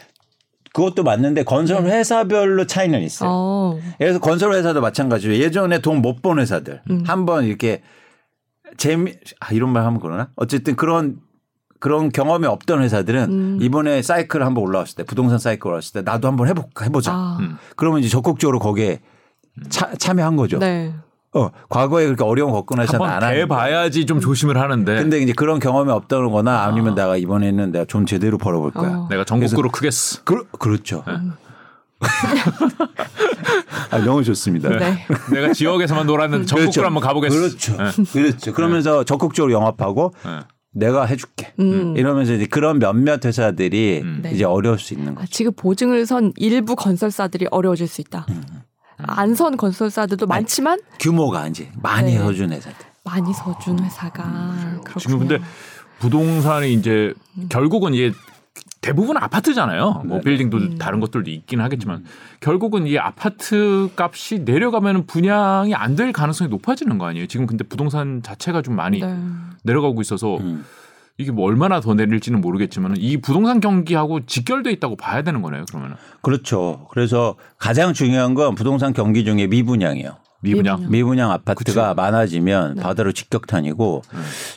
[0.73, 3.29] 그것도 맞는데 건설 회사별로 차이는 있어요.
[3.29, 3.35] 네.
[3.35, 7.03] 어, 그래서 건설 회사도 마찬가지로 예전에 돈 못 번 회사들 음.
[7.07, 7.83] 한번 이렇게
[8.77, 11.19] 재미 아 이런 말 하면 그러나 어쨌든 그런
[11.79, 13.59] 그런 경험이 없던 회사들은 음.
[13.61, 17.12] 이번에 사이클 한번 올라왔을 때 부동산 사이클 올라왔을 때 나도 한번 해볼까 해보자.
[17.12, 17.59] 아, 음.
[17.77, 19.01] 그러면 이제 적극적으로 거기에
[19.69, 20.59] 차, 참여한 거죠.
[20.59, 20.93] 네.
[21.33, 23.37] 어, 과거에 그렇게 어려운 겪은 회사는 안 하는.
[23.37, 28.07] 대봐야지 좀 조심을 하는데 근데 이제 그런 경험이 없다는 거나 아니면 내가 이번에는 내가 좀
[28.07, 28.91] 제대로 벌어볼 거야.
[28.91, 29.09] 어.
[29.11, 30.23] 내가 전국구로 크겠어.
[30.25, 31.05] 그, 그렇죠.
[33.91, 34.71] 아, 너무 좋습니다.
[34.71, 35.07] 네.
[35.33, 37.35] 내가 지역에서만 놀았는데 전국구로 한번 가보겠어.
[37.35, 37.77] 그렇죠.
[37.77, 37.91] 네.
[38.12, 38.53] 그렇죠.
[38.53, 40.41] 그러면서 적극적으로 영업하고 네.
[40.77, 41.53] 내가 해줄게.
[41.59, 41.97] 음.
[41.97, 44.21] 이러면서 이제 그런 몇몇 회사들이 음.
[44.23, 44.33] 네.
[44.33, 45.31] 이제 어려울 수 있는 아, 거죠.
[45.31, 48.27] 지금 보증을 선 일부 건설사들이 어려워질 수 있다.
[48.29, 48.45] 음.
[48.99, 52.19] 안선 건설사들도 많지만 규모가 이제 많이 네.
[52.19, 52.87] 서준 회사들.
[53.05, 54.93] 많이 서준 회사가 그렇군요.
[54.95, 54.99] 음.
[54.99, 55.39] 지금 근데
[55.99, 57.15] 부동산이 이제
[57.49, 58.12] 결국은 이게
[58.87, 60.03] 대부분 아파트잖아요.
[60.07, 60.25] 뭐 네.
[60.25, 60.79] 빌딩도 음.
[60.79, 62.05] 다른 것들도 있긴 하겠지만
[62.38, 67.27] 결국은 이 아파트 값이 내려가면 분양이 안 될 가능성이 높아지는 거 아니에요.
[67.27, 69.16] 지금 근데 부동산 자체가 좀 많이 네.
[69.64, 70.64] 내려가고 있어서 음.
[71.18, 75.64] 이게 뭐 얼마나 더 내릴지는 모르겠지만 이 부동산 경기하고 직결돼 있다고 봐야 되는 거네요.
[75.68, 76.87] 그러면은 그렇죠.
[76.90, 80.16] 그래서 가장 중요한 건 부동산 경기 중에 미분양이에요.
[80.42, 80.90] 미분양.
[80.90, 81.31] 미분양.
[81.33, 82.83] 아파트가 많아지면 네.
[82.83, 84.03] 바다로 직격탄이고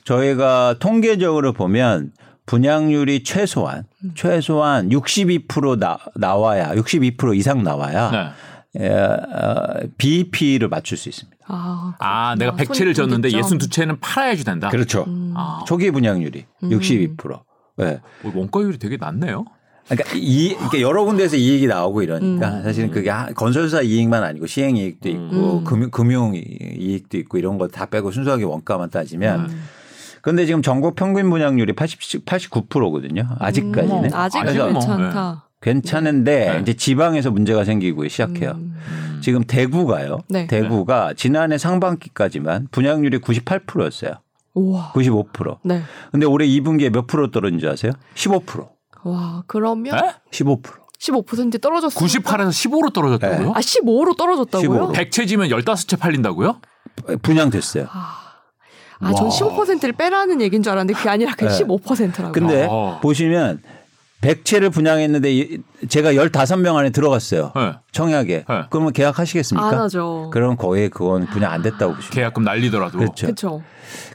[0.03, 2.11] 저희가 통계적으로 보면
[2.49, 4.11] 분양률이 최소한 음.
[4.15, 8.33] 최소한 62% 나, 나와야 62% 이상 나와야
[8.73, 8.85] 네.
[8.85, 11.37] 에, 어, BEP를 맞출 수 있습니다.
[11.47, 12.73] 아, 아, 내가 그렇구나.
[12.79, 13.57] 100채를 졌는데 손익점.
[13.59, 14.69] 62채는 팔아야지 된다.
[14.69, 15.05] 그렇죠.
[15.35, 16.69] 아, 초기 분양률이 음.
[16.69, 17.39] 62%.
[17.77, 17.99] 네.
[18.23, 19.45] 뭐 원가율이 되게 낮네요.
[19.87, 22.63] 그러니까 이 이렇게 여러 군데에서 이익이 나오고 이러니까 음.
[22.63, 25.63] 사실은 그게 하- 건설사 이익만 아니고 시행 이익도 있고 음.
[25.65, 29.63] 금융, 금융 이익도 있고 이런 거 다 빼고 순수하게 원가만 따지면 음.
[30.21, 33.27] 근데 지금 전국 평균 분양률이 80, 89%거든요.
[33.39, 34.05] 아직까지는.
[34.05, 35.49] 음, 아직은 뭐, 괜찮다.
[35.61, 36.59] 괜찮은데 네.
[36.61, 38.51] 이제 지방에서 문제가 생기고 시작해요.
[38.51, 38.75] 음.
[38.75, 39.19] 음.
[39.21, 40.19] 지금 대구가요.
[40.29, 40.47] 네.
[40.47, 44.13] 대구가 지난해 상반기까지만 분양률이 98%였어요.
[44.53, 44.93] 우와.
[44.93, 45.57] 95%.
[45.63, 45.81] 네.
[46.11, 47.91] 근데 올해 2분기에 몇 프로 떨어진 줄 아세요?
[48.15, 48.67] 15%.
[49.03, 50.13] 와, 그러면 에?
[50.31, 50.61] 15%.
[50.99, 52.05] 15% 떨어졌어요.
[52.05, 53.51] 98에서 15로 떨어졌다고요?
[53.51, 54.91] 아, 15로 떨어졌다고요?
[54.91, 54.93] 15로.
[54.93, 56.59] 100채 지면 15채 팔린다고요?
[57.21, 57.87] 분양됐어요.
[57.89, 58.28] 아,
[59.01, 59.29] 전 와.
[59.31, 61.63] 15%를 빼라는 얘기인 줄 알았는데 그게 아니라 그냥 네.
[61.63, 62.31] 15%라고요.
[62.31, 62.99] 근데 아.
[63.01, 63.61] 보시면
[64.21, 67.53] 100채를 분양했는데 이- 제가 15명 안에 들어갔어요.
[67.55, 67.73] 네.
[67.93, 68.43] 청약에.
[68.49, 68.61] 네.
[68.69, 69.65] 그러면 계약하시겠습니까?
[69.67, 70.29] 안 하죠.
[70.33, 72.11] 그럼 거의 그건 분양 안 됐다고 보시면.
[72.11, 72.97] 계약금 날리더라도.
[72.97, 73.27] 그렇죠.
[73.27, 73.63] 그렇죠.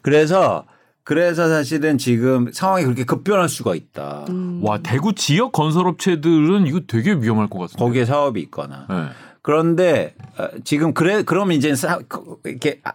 [0.02, 0.64] 그래서
[1.04, 4.24] 그래서 사실은 지금 상황이 그렇게 급변할 수가 있다.
[4.28, 4.60] 음.
[4.62, 7.78] 와 대구 지역 건설업체들은 이거 되게 위험할 것 같은데.
[7.82, 8.86] 거기에 사업이 있거나.
[8.90, 8.96] 네.
[9.44, 12.92] 그런데 어, 지금 그래 그러면 이제 사, 그, 이렇게 아,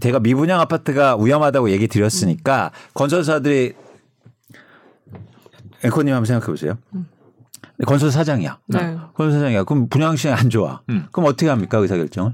[0.00, 3.74] 제가 미분양 아파트가 위험하다고 얘기 드렸으니까 건설사들이
[5.84, 6.78] 앵커님 한번 생각해 보세요.
[7.86, 8.58] 건설 사장이야.
[8.68, 8.78] 네.
[9.14, 9.64] 건설 사장이야.
[9.64, 10.80] 그럼 분양 시장 안 좋아.
[10.88, 11.06] 음.
[11.12, 12.32] 그럼 어떻게 합니까 의사 결정을?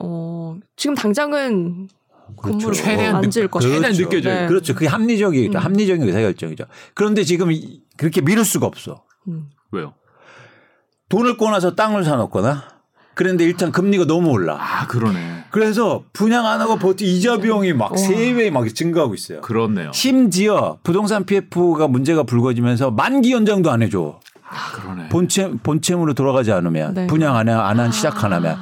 [0.00, 1.88] 어, 지금 당장은
[2.36, 2.82] 건물을 그렇죠.
[2.82, 3.72] 최대한 안 지을 것이다.
[3.72, 4.34] 최대한 느껴져요.
[4.34, 4.46] 네.
[4.48, 4.74] 그렇죠.
[4.74, 5.58] 그게 합리적이죠.
[5.58, 5.64] 음.
[5.64, 6.64] 합리적인 의사 결정이죠.
[6.94, 9.04] 그런데 지금 이- 그렇게 미룰 수가 없어.
[9.28, 9.48] 음.
[9.70, 9.94] 왜요?
[11.08, 12.64] 돈을 꺼놔서 땅을 사놓거나
[13.14, 14.56] 그런데 일단 금리가 너무 올라.
[14.60, 15.46] 아 그러네.
[15.50, 19.40] 그래서 분양 안 하고 버티 이자 비용이 막 세배막 증가하고 있어요.
[19.40, 19.90] 그렇네요.
[19.92, 24.20] 심지어 부동산 PF가 문제가 불거지면서 만기 연장도 안 해줘.
[24.48, 25.08] 아 그러네.
[25.08, 27.06] 본체 본체으로 돌아가지 않으면 네.
[27.08, 28.56] 분양 안한 시작 안 하면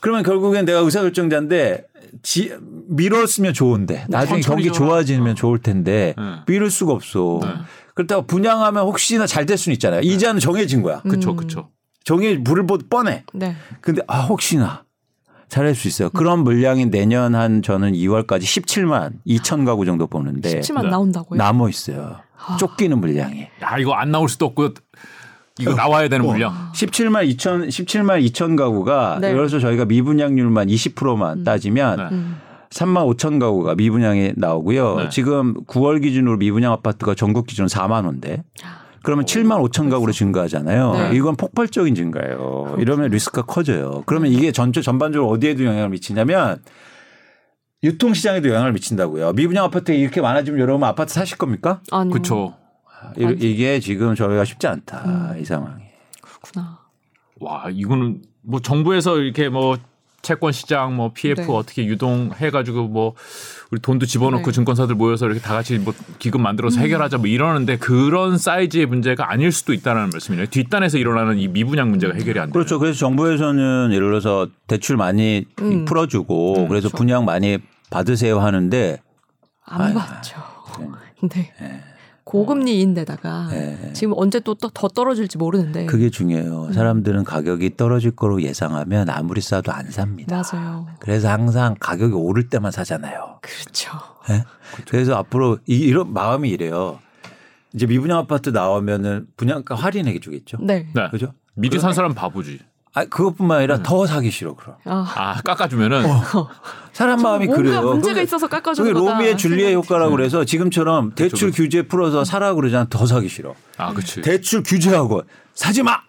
[0.00, 1.86] 그러면 결국엔 내가 의사결정자인데
[2.22, 2.52] 지,
[2.88, 4.78] 미뤘으면 좋은데 나중에 천천히 경기.
[4.78, 6.24] 좋아지면 좋을 텐데 네.
[6.46, 7.40] 미룰 수가 없어.
[7.42, 7.48] 네.
[7.94, 10.00] 그렇다고 분양하면 혹시나 잘 될 수는 있잖아요.
[10.00, 11.02] 이자는 정해진 거야.
[11.04, 11.36] 음.
[11.36, 11.68] 그쵸.
[12.04, 13.24] 정해 물을 보듯 뻔해.
[13.32, 13.54] 네.
[13.80, 14.84] 근데 아 혹시나
[15.48, 16.08] 잘할 수 있어요.
[16.10, 20.88] 그런 물량이 내년 한 저는 2월까지 17만 2천 가구 정도 보는데 17만 네.
[20.90, 21.36] 나온다고요?
[21.36, 22.16] 남아 있어요.
[22.58, 23.42] 쫓기는 물량이.
[23.62, 24.70] 야 이거 안 나올 수도 없고
[25.60, 26.70] 이거 나와야 되는 물량.
[26.74, 29.28] 17만 2천 17만 2천 가구가 네.
[29.28, 32.02] 예를 들어서 저희가 미분양률만 20%만 따지면 네.
[32.16, 32.36] 음.
[32.72, 34.96] 3만 5천 가구가 미분양에 나오고요.
[34.96, 35.08] 네.
[35.10, 38.42] 지금 9월 기준으로 미분양 아파트가 전국 기준 4만 원대.
[39.02, 40.92] 그러면 7만 5천 가구로 증가하잖아요.
[40.92, 41.10] 네.
[41.16, 42.76] 이건 폭발적인 증가예요.
[42.78, 44.02] 이러면 리스크가 커져요.
[44.06, 46.62] 그러면 이게 전체 전반적으로 어디에도 영향을 미치냐면
[47.84, 49.32] 유통시장에도 영향을 미친다고요.
[49.32, 51.80] 미분양 아파트가 이렇게 많아지면 여러분 아파트 사실 겁니까?
[51.90, 52.12] 아니.
[52.12, 52.54] 그쵸.
[53.18, 55.02] 이- 이게 지금 저희가 쉽지 않다.
[55.34, 55.40] 음.
[55.40, 55.82] 이 상황이.
[56.20, 56.78] 그렇구나.
[57.40, 59.76] 와 이거는 뭐 정부에서 이렇게 뭐
[60.22, 61.46] 채권 시장 뭐 PF 네.
[61.50, 63.14] 어떻게 유동해 가지고 뭐
[63.72, 64.52] 우리 돈도 집어넣고 네.
[64.52, 69.50] 증권사들 모여서 이렇게 다 같이 뭐 기금 만들어서 해결하자 뭐 이러는데 그런 사이즈의 문제가 아닐
[69.50, 70.46] 수도 있다는 말씀이네요.
[70.46, 72.52] 뒷단에서 일어나는 이 미분양 문제가 해결이 안 되는.
[72.52, 72.78] 그렇죠.
[72.78, 75.84] 그래서 정부에서는 예를 들어서 대출 많이 음.
[75.84, 76.96] 풀어주고 음, 그래서 그렇죠.
[76.96, 77.58] 분양 많이
[77.90, 78.98] 받으세요 하는데
[79.64, 80.36] 안 아유, 받죠.
[81.18, 81.52] 근데
[82.24, 83.92] 고금리인데다가 네.
[83.92, 85.86] 지금 언제 또 더 떨어질지 모르는데.
[85.86, 86.66] 그게 중요해요.
[86.66, 86.72] 음.
[86.72, 90.42] 사람들은 가격이 떨어질 거로 예상하면 아무리 싸도 안 삽니다.
[90.52, 90.86] 맞아요.
[91.00, 93.38] 그래서 항상 가격이 오를 때만 사잖아요.
[93.42, 93.90] 그렇죠.
[94.30, 94.44] 예?
[94.88, 96.98] 그래서 앞으로 이- 이런 마음이 이래요.
[97.74, 100.58] 이제 미분양 아파트 나오면은 분양가 할인해 주겠죠.
[100.60, 100.86] 네.
[100.94, 101.08] 네.
[101.10, 101.32] 그죠?
[101.54, 102.60] 미리 산 사람 바보지.
[102.94, 103.82] 아, 그것뿐만 아니라 음.
[103.82, 104.76] 더 사기 싫어, 그럼.
[104.84, 106.04] 아, 아 깎아주면은
[106.92, 107.80] 사람 마음이 그래요.
[107.82, 109.14] 문제가 그게- 있어서 깎아주는 그게 거다.
[109.16, 111.62] 로미의 줄리의 효과라고 그래서 지금처럼 대출 그쵸.
[111.62, 112.86] 규제 풀어서 사라 그러잖아.
[112.90, 113.54] 더 사기 싫어.
[113.78, 114.20] 아 그치.
[114.20, 115.22] 대출 규제하고
[115.54, 116.00] 사지 마.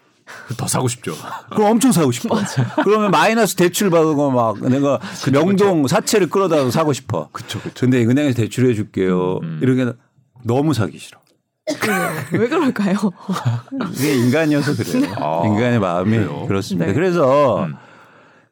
[0.57, 1.13] 더 사고 싶죠.
[1.51, 2.35] 그럼 엄청 사고 싶어.
[2.83, 7.29] 그러면 마이너스 대출 받고 막 내가 그 명동 사채를 끌어다 사고 싶어.
[7.31, 7.73] 그쵸 그쵸.
[7.85, 9.39] 근데 은행에서 대출해 줄게요.
[9.43, 9.59] 음.
[9.61, 9.91] 이렇게
[10.43, 11.19] 너무 사기 싫어.
[11.79, 12.09] 그래요.
[12.33, 12.95] 왜 그럴까요?
[13.93, 15.13] 이게 인간이어서 그래요.
[15.17, 16.45] 아, 인간의 마음이 그래요?
[16.47, 16.93] 그렇습니다 네.
[16.93, 17.75] 그래서 음.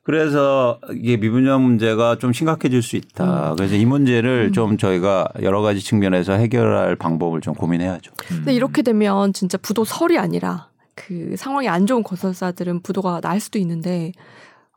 [0.03, 3.01] 그래서 이게 미분양 문제가 좀 심각해질 수 음.
[3.03, 3.53] 있다.
[3.57, 8.11] 그래서 이 문제를 좀 저희가 여러 가지 측면에서 해결할 방법을 좀 고민해야죠.
[8.17, 13.59] 근데 이렇게 되면 진짜 부도 설이 아니라 그 상황이 안 좋은 건설사들은 부도가 날 수도
[13.59, 14.11] 있는데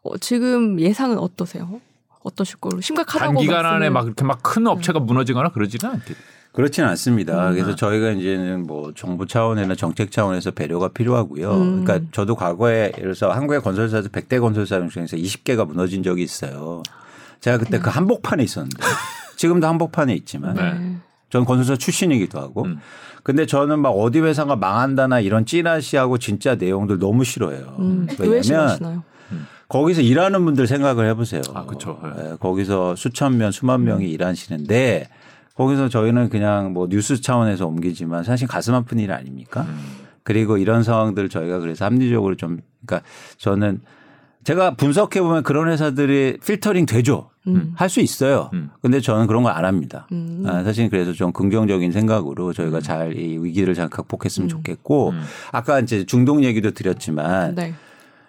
[0.02, 1.80] 어, 지금 예상은 어떠세요?
[2.22, 6.16] 어떠실 걸로 심각하다고 단기간 안에 말씀을- 막 이렇게 막 큰 업체가 무너지거나 그러지는 않겠.
[6.54, 7.48] 그렇지는 않습니다.
[7.48, 7.54] 음.
[7.54, 11.50] 그래서 저희가 이제는 뭐 정부 차원이나 정책 차원에서 배려가 필요하고요.
[11.52, 11.84] 음.
[11.84, 16.84] 그러니까 저도 과거에 예를 들어서 한국의 건설사에서 100대 건설사 중에서 20개가 무너진 적이 있어요.
[17.40, 18.76] 제가 그때 그 한복판에 있었는데
[19.36, 20.72] 지금도 한복판에 있지만 네.
[20.74, 20.96] 네.
[21.30, 22.62] 저는 건설사 출신이기도 하고.
[22.66, 22.78] 음.
[23.24, 27.74] 근데 저는 막 어디 회사가 망한다나 이런 찌라시하고 진짜 내용들 너무 싫어해요.
[27.80, 29.02] 음, 왜 왜냐면 싫어하시나요?
[29.68, 31.42] 거기서 일하는 분들 생각을 해보세요.
[31.54, 31.98] 아, 그쵸.
[32.16, 32.32] 네.
[32.32, 35.08] 예, 거기서 수천 명, 수만 명이 일하시는데
[35.56, 39.66] 거기서 저희는 그냥 뭐 뉴스 차원에서 옮기지만 사실 가슴 아픈 일 아닙니까?
[40.22, 43.06] 그리고 이런 상황들 저희가 그래서 합리적으로 좀 그러니까
[43.38, 43.80] 저는
[44.42, 47.30] 제가 분석해 보면 그런 회사들이 필터링 되죠.
[47.46, 47.72] 음.
[47.76, 48.50] 할수 있어요.
[48.54, 48.70] 음.
[48.82, 50.06] 근데 저는 그런 걸 안 합니다.
[50.12, 50.42] 음.
[50.46, 55.22] 아, 사실 그래서 좀 긍정적인 생각으로 저희가 잘 이 위기를 잘 극복했으면 좋겠고 음.
[55.52, 57.74] 아까 이제 중동 얘기도 드렸지만 네.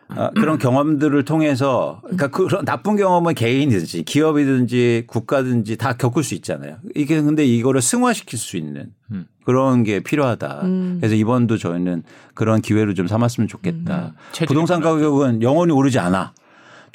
[0.08, 6.78] 아, 그런 경험들을 통해서 그러니까 그런 나쁜 경험은 개인이든지 기업이든지 국가든지 다 겪을 수 있잖아요.
[6.96, 9.26] 이게 근데 이거를 승화시킬 수 있는 음.
[9.46, 10.62] 그런 게 필요하다.
[10.64, 10.98] 음.
[11.00, 12.04] 그래서 이번도 저희는
[12.34, 14.14] 그런 기회를 좀 삼았으면 좋겠다.
[14.32, 16.34] 체질이 부동산 가격은 영원히 오르지 않아.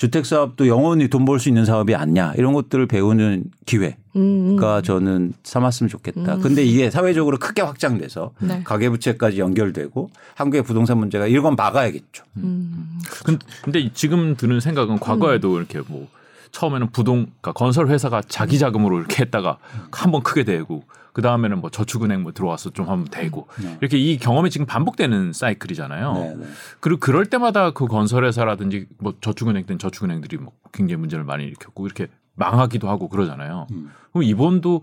[0.01, 2.33] 주택 사업도 영원히 돈 벌 수 있는 사업이 아니야.
[2.39, 4.83] 이런 것들을 배우는 기회가 음, 음.
[4.83, 6.39] 저는 삼았으면 좋겠다.
[6.39, 8.63] 근데 이게 사회적으로 크게 확장돼서 네.
[8.65, 12.25] 가계부채까지 연결되고 한국의 부동산 문제가 이건 막아야겠죠.
[12.39, 12.99] 음.
[13.27, 16.09] 근- 근데 지금 드는 생각은 과거에도 이렇게 뭐
[16.53, 19.59] 처음에는 부동 그러니까 건설 회사가 자기 자금으로 이렇게 했다가
[19.93, 20.83] 한번 크게 되고
[21.21, 23.47] 그 다음에는 뭐 저축은행 뭐 들어와서 좀 한번 되고
[23.83, 26.14] 이렇게 이 경험이 지금 반복되는 사이클이잖아요.
[26.14, 26.47] 네, 네.
[26.81, 32.07] 그리고 그럴 때마다 그 건설회사라든지 뭐 저축은행 땐 저축은행들이 뭐 굉장히 문제를 많이 일으켰고 이렇게
[32.37, 33.66] 망하기도 하고 그러잖아요.
[33.71, 33.91] 음.
[34.12, 34.83] 그럼 이번도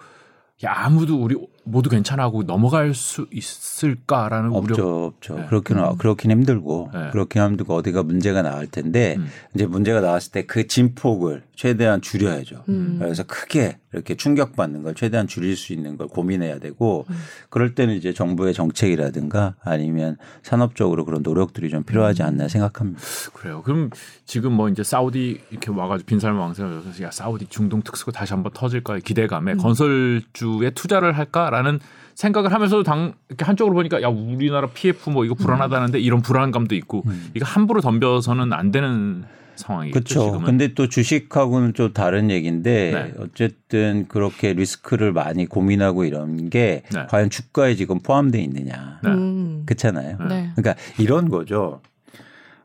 [0.64, 1.36] 야 아무도 우리
[1.68, 4.58] 모두 괜찮아하고 넘어갈 수 있을까라는 우려.
[4.60, 5.36] 없죠, 없죠.
[5.36, 5.46] 네.
[5.48, 7.10] 그렇기는 그렇긴 힘들고 네.
[7.12, 9.28] 그렇긴 힘들고 어디가 문제가 나올 텐데 음.
[9.54, 12.64] 이제 문제가 나왔을 때 그 진폭을 최대한 줄여야죠.
[12.70, 12.98] 음.
[13.00, 17.16] 그래서 크게 이렇게 충격받는 걸 최대한 줄일 수 있는 걸 고민해야 되고 음.
[17.50, 22.28] 그럴 때는 이제 정부의 정책이라든가 아니면 산업적으로 그런 노력들이 좀 필요하지 음.
[22.28, 23.02] 않나 생각합니다.
[23.34, 23.62] 그래요.
[23.64, 23.90] 그럼
[24.26, 29.02] 지금 뭐 이제 사우디 이렇게 와가지고 빈살만 왕생하셔서 야 사우디 중동 특수가 다시 한번 터질까의
[29.02, 29.58] 기대감에 음.
[29.58, 31.80] 건설주에 투자를 할까 라는
[32.16, 35.38] 생각을 하면서도 당 이렇게 한쪽으로 보니까 야 우리나라 PF 뭐 이거 음.
[35.38, 37.04] 불안하다는데 이런 불안감도 있고
[37.34, 39.26] 이거 함부로 덤벼서는 안 되는
[39.58, 40.00] 상황이겠죠.
[40.00, 40.26] 그렇죠.
[40.26, 40.46] 지금은.
[40.46, 43.14] 근데 또 주식하고는 좀 다른 얘기인데 네.
[43.20, 47.06] 어쨌든 그렇게 리스크를 많이 고민하고 이런 게 네.
[47.10, 49.00] 과연 주가에 지금 포함되어 있느냐.
[49.04, 49.10] 네.
[49.10, 49.64] 음.
[49.66, 50.18] 그렇잖아요.
[50.30, 50.52] 네.
[50.56, 51.82] 그러니까 이런 거죠.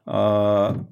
[0.04, 0.84] 어,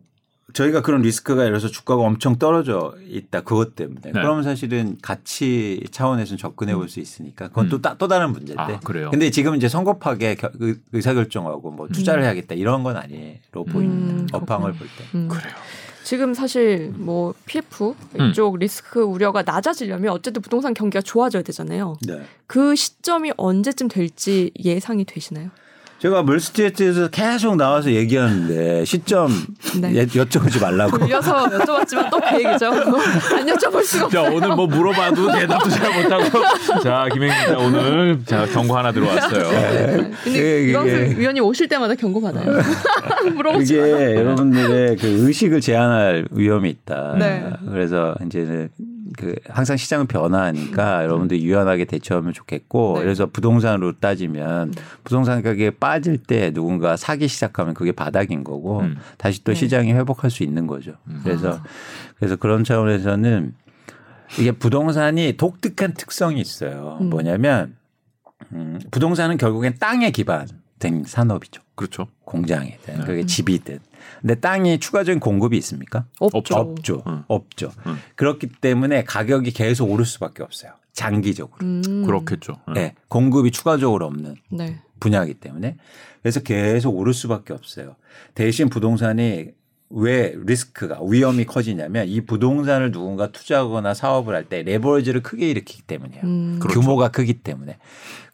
[0.52, 3.42] 저희가 그런 리스크가 예를 들어서 주가가 엄청 떨어져 있다.
[3.42, 4.00] 그것 때문에.
[4.04, 4.12] 네.
[4.12, 7.82] 그러면 사실은 가치 차원에서는 접근해 볼 수 있으니까 그건 또, 음.
[7.82, 8.62] 따- 또 다른 문제인데.
[8.62, 9.10] 아, 그래요?
[9.10, 14.22] 근데 지금 이제 성급하게 겨- 의- 의사결정하고 뭐 투자를 해야겠다 이런 건 아니로 보입니다.
[14.22, 14.78] 음, 업황을 그렇군요.
[14.78, 15.04] 볼 때.
[15.18, 15.28] 음.
[15.28, 15.54] 그래요.
[16.02, 18.30] 지금 사실 뭐 PF 음.
[18.30, 21.96] 이쪽 리스크 우려가 낮아지려면 어쨌든 부동산 경기가 좋아져야 되잖아요.
[22.06, 22.22] 네.
[22.46, 25.50] 그 시점이 언제쯤 될지 예상이 되시나요?
[26.00, 29.28] 제가 멀스트리트에서 계속 나와서 얘기하는데 시점
[29.80, 29.94] 네.
[29.96, 30.96] 예- 여쭤보지 말라고.
[30.96, 32.66] 돌려서 여쭤봤지만 또 그 얘기죠.
[32.70, 34.34] 안 여쭤볼 수가 자 없어요.
[34.36, 39.50] 오늘 뭐 물어봐도 대답도 잘 못하고 자 김행 기자 오늘 자 경고 하나 들어왔어요.
[39.50, 40.10] 네.
[40.24, 42.50] 근데 이게- 유광수 이게- 위원이 오실 때마다 경고 받아요.
[43.34, 44.14] 물어보지 이게.
[44.16, 47.16] 여러분들의 그 의식을 제한할 위험이 있다.
[47.18, 47.44] 네.
[47.70, 48.70] 그래서 이제는
[49.16, 53.02] 그 항상 시장은 변화하니까 여러분들이 유연하게 대처하면 좋겠고 네.
[53.02, 54.72] 그래서 부동산으로 따지면
[55.04, 58.96] 부동산 가격이 빠질 때 누군가 사기 시작하면 그게 바닥인 거고 음.
[59.18, 59.58] 다시 또 네.
[59.58, 60.92] 시장이 회복할 수 있는 거죠.
[61.24, 61.60] 그래서
[62.16, 63.54] 그래서 그런 차원에서는
[64.38, 66.98] 이게 부동산이 독특한 특성이 있어요.
[67.00, 67.10] 음.
[67.10, 67.76] 뭐냐면
[68.52, 71.62] 음, 부동산은 결국엔 땅에 기반된 산업이죠.
[71.74, 72.08] 그렇죠.
[72.24, 73.04] 공장이든 네.
[73.04, 73.80] 그게 집이든.
[74.20, 76.04] 근데 땅이 추가적인 공급이 있습니까?
[76.18, 76.54] 없죠.
[76.54, 77.02] 없죠.
[77.06, 77.24] 응.
[77.28, 77.72] 없죠.
[77.86, 77.96] 응.
[78.16, 80.72] 그렇기 때문에 가격이 계속 오를 수밖에 없어요.
[80.92, 81.56] 장기적으로.
[81.62, 82.04] 음.
[82.04, 82.54] 그렇겠죠.
[82.68, 82.74] 응.
[82.74, 82.94] 네.
[83.08, 84.78] 공급이 추가적으로 없는 네.
[85.00, 85.76] 분야이기 때문에
[86.22, 87.96] 그래서 계속 오를 수밖에 없어요.
[88.34, 89.48] 대신 부동산이
[89.92, 96.22] 왜 리스크가 위험이 커지냐면 이 부동산을 누군가 투자하거나 사업을 할 때 레버리지를 크게 일으키기 때문이에요.
[96.24, 96.58] 음.
[96.60, 96.80] 그렇죠.
[96.80, 97.78] 규모가 크기 때문에.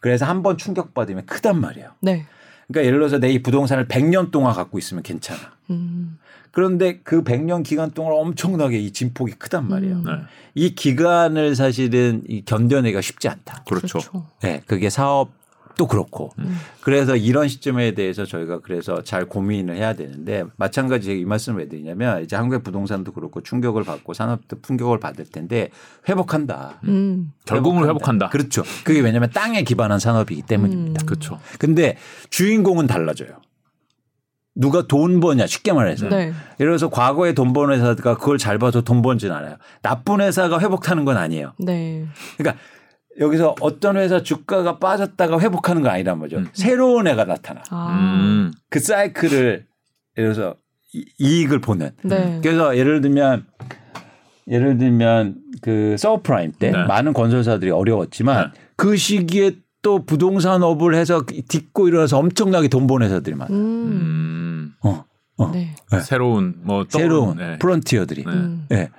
[0.01, 1.93] 그래서 한 번 충격받으면 크단 말이에요.
[2.01, 2.27] 네.
[2.69, 5.41] 그러니까 예를 들어서 내 이 부동산을 100년 동안 갖고 있으면 괜찮아.
[5.71, 6.19] 음.
[6.51, 9.97] 그런데 그 100년 기간 동안 엄청나게 이 진폭이 크단 말이에요.
[9.97, 10.05] 음.
[10.05, 10.13] 네.
[10.55, 13.65] 이 기간을 사실은 이 견뎌내기가 쉽지 않다.
[13.69, 13.99] 그렇죠.
[14.41, 15.31] 네, 그게 사업
[15.77, 16.31] 도 그렇고.
[16.39, 16.57] 음.
[16.81, 22.23] 그래서 이런 시점에 대해서 저희가 그래서 잘 고민을 해야 되는데 마찬가지 이 말씀을 왜 드리냐면
[22.23, 25.69] 이제 한국의 부동산도 그렇고 충격을 받고 산업도 풍격을 받을 텐데
[26.09, 26.81] 회복한다.
[26.85, 27.33] 음.
[27.45, 28.31] 결국은 회복한다.
[28.31, 28.63] 그렇죠.
[28.85, 31.05] 그게 왜냐하면 땅에 기반한 산업이기 때문입니다.
[31.05, 31.07] 음.
[31.07, 31.39] 그렇죠.
[31.59, 31.99] 근데
[32.31, 33.41] 주인공은 달라져요.
[34.55, 36.33] 누가 돈 버냐 쉽게 말해서 네.
[36.59, 39.57] 예를 들어서 과거에 돈 버는 회사가 그걸 잘 봐서 돈 번진 않아요.
[39.83, 41.53] 나쁜 회사가 회복하는 건 아니에요.
[41.59, 42.07] 네.
[42.39, 42.59] 그러니까
[43.19, 46.39] 여기서 어떤 회사 주가가 빠졌다가 회복하는 건 아니란 말이죠.
[46.39, 46.49] 음.
[46.53, 47.63] 새로운 애가 나타나.
[47.71, 47.97] 아.
[47.99, 48.53] 음.
[48.71, 49.67] 그 사이클을
[50.19, 50.57] 예를 들어서
[50.95, 51.91] 이- 이익을 보는.
[52.05, 52.41] 네.
[52.43, 53.47] 그래서 예를 들면
[54.49, 56.85] 예를 들면 그 서브프라임 때 네.
[56.85, 59.53] 많은 건설사들이 어려웠지만 그 시기에
[59.83, 63.57] 또 부동산업을 해서 딛고 일어나서 엄청나게 돈 번 회사들이 많아요.
[63.57, 63.63] 음.
[63.63, 65.05] 음, 어,
[65.39, 65.51] 어.
[65.53, 65.75] 네.
[65.91, 66.01] 네.
[66.01, 67.59] 새로운 뭐 새로운 네.
[67.59, 68.25] 프론티어들이.
[68.25, 68.31] 네.
[68.33, 68.67] 음.
[68.73, 68.91] 예.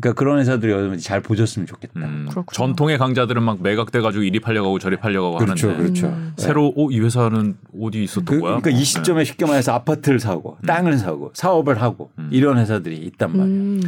[0.00, 2.00] 그러니까 그런 회사들이 여러분 잘 보셨으면 좋겠다.
[2.00, 2.28] 음.
[2.52, 6.06] 전통의 강자들은 막 매각돼가지고 이리 팔려가고 뭐 저리 팔려가고 그렇죠, 하는데 그렇죠.
[6.08, 6.32] 음.
[6.36, 8.56] 새로 어, 이 회사는 어디 있었던 그, 거야?
[8.56, 12.28] 그러니까 이 뭐, 시점에 쉽게 말해서 아파트를 사고 땅을 사고 사업을 하고 음.
[12.32, 13.56] 이런 회사들이 있단 말이에요.
[13.56, 13.80] 음.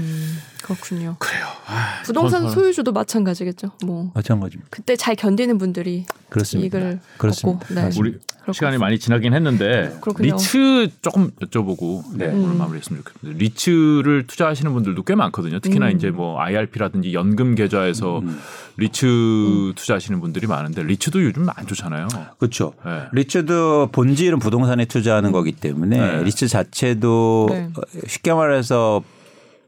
[0.67, 1.17] 그렇군요.
[1.19, 1.47] 그래요.
[1.67, 3.71] 아, 부동산 전설- 소유주도 마찬가지겠죠.
[3.85, 4.69] 뭐 마찬가지입니다.
[4.71, 6.79] 그때 잘 견디는 분들이 그렇습니다.
[6.79, 7.61] 이익을 그렇습니다.
[7.65, 7.91] 얻고, 네.
[7.99, 8.53] 우리 그렇군요.
[8.53, 10.35] 시간이 많이 지나긴 했는데 그렇군요.
[10.35, 12.27] 리츠 조금 여쭤보고 네.
[12.27, 12.59] 오늘 음.
[12.59, 15.59] 마무리했으면 좋겠는데 리츠를 투자하시는 분들도 꽤 많거든요.
[15.61, 15.97] 특히나 음.
[15.97, 18.39] 이제 뭐 IRP라든지 연금 계좌에서 음.
[18.77, 19.73] 리츠 음.
[19.75, 22.09] 투자하시는 분들이 많은데 리츠도 요즘 안 좋잖아요.
[22.39, 22.75] 그렇죠.
[22.85, 23.03] 네.
[23.13, 26.23] 리츠도 본질은 부동산에 투자하는 거기 때문에 네.
[26.25, 27.69] 리츠 자체도 네.
[27.77, 29.03] 어, 쉽게 말해서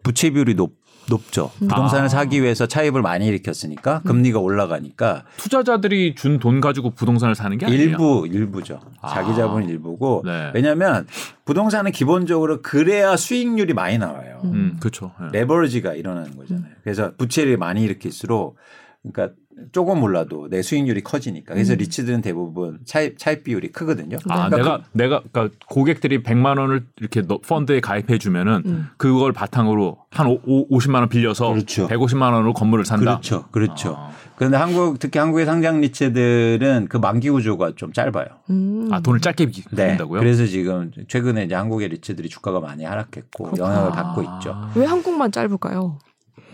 [0.05, 0.73] 부채 비율이 높,
[1.09, 1.51] 높죠.
[1.59, 2.09] 부동산을 아.
[2.09, 7.83] 사기 위해서 차입을 많이 일으켰으니까 금리가 올라가니까 투자자들이 준 돈 가지고 부동산을 사는 게 아니에요.
[7.83, 8.81] 일부 일부죠.
[9.01, 9.09] 아.
[9.09, 10.51] 자기 자본 일부고 네.
[10.55, 11.07] 왜냐하면
[11.45, 14.41] 부동산은 기본적으로 그래야 수익률이 많이 나와요.
[14.45, 15.13] 음, 그렇죠.
[15.21, 15.41] 네.
[15.41, 16.73] 레버리지가 일어나는 거잖아요.
[16.85, 18.57] 그래서 부채를 많이 일으킬수록
[19.03, 19.35] 그러니까
[19.73, 21.55] 조금 몰라도 내 수익률이 커지니까.
[21.55, 21.79] 그래서 음.
[21.79, 24.19] 리츠들은 대부분 차입 차입 비율이 크거든요.
[24.29, 28.89] 아, 그러니까 내가 내가 그러니까 고객들이 100만 원을 이렇게 너- 펀드에 가입해 주면은 음.
[28.97, 31.89] 그걸 바탕으로 한 오, 오, 50만 원 빌려서 그렇죠.
[31.89, 33.05] 150만 원으로 건물을 산다.
[33.19, 33.45] 그렇죠.
[33.51, 33.95] 그렇죠.
[33.99, 34.11] 아.
[34.37, 38.27] 그런데 한국 특히 한국의 상장 리츠들은 그 만기 구조가 좀 짧아요.
[38.51, 38.89] 음.
[38.93, 39.89] 아, 돈을 짧게 네.
[39.89, 40.21] 빈다고요?
[40.21, 43.69] 그래서 지금 최근에 이제 한국의 리츠들이 주가가 많이 하락했고 그렇구나.
[43.69, 44.57] 영향을 받고 있죠.
[44.77, 45.99] 왜 한국만 짧을까요?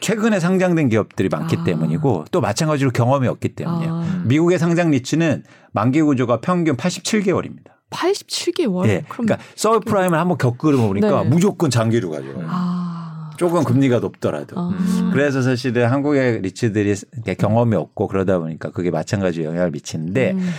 [0.05, 1.65] 최근에 상장된 기업들이 많기 아.
[1.65, 3.95] 때문이고 또 마찬가지로 경험이 없기 때문이에요.
[3.95, 7.73] 아, 미국의 상장 리츠는 만기 구조가 평균 87개월입니다.
[7.89, 8.87] 87개월.
[8.89, 9.05] 예.
[9.09, 11.29] 그러니까 서브프라임을 한번 겪으러 보니까 네.
[11.31, 12.47] 무조건 장기로 가져가요.
[12.47, 13.31] 아.
[13.39, 14.61] 조금 금리가 높더라도.
[14.61, 14.69] 아.
[14.69, 15.11] 음.
[15.11, 16.95] 그래서 사실은 한국의 리츠들이
[17.39, 20.51] 경험이 없고 그러다 보니까 그게 마찬가지로 영향을 미치는데 음.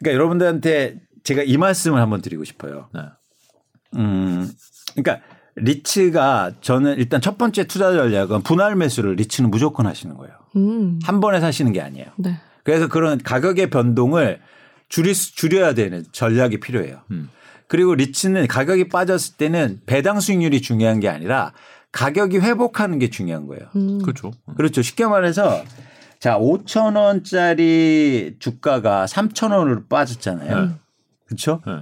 [0.00, 2.90] 그러니까 여러분들한테 제가 이 말씀을 한번 드리고 싶어요.
[2.92, 3.00] 네.
[3.96, 4.50] 음,
[4.94, 5.24] 그러니까
[5.56, 10.34] 리츠가 저는 일단 첫 번째 투자 전략은 분할 매수를 리츠는 무조건 하시는 거예요.
[10.56, 10.98] 음.
[11.04, 12.06] 한 번에 사시는 게 아니에요.
[12.16, 12.38] 네.
[12.64, 14.40] 그래서 그런 가격의 변동을
[14.88, 17.00] 줄이, 줄여야 되는 전략이 필요해요.
[17.10, 17.28] 음.
[17.66, 21.52] 그리고 리츠는 가격이 빠졌을 때는 배당 수익률이 중요한 게 아니라
[21.90, 23.64] 가격이 회복하는 게 중요한 거예요.
[23.76, 24.00] 음.
[24.02, 24.32] 그렇죠.
[24.56, 24.82] 그렇죠.
[24.82, 25.62] 쉽게 말해서
[26.18, 30.60] 자, 5천 원짜리 주가가 3천 원으로 빠졌잖아요.
[30.66, 30.70] 네.
[31.26, 31.60] 그렇죠?
[31.66, 31.72] 네.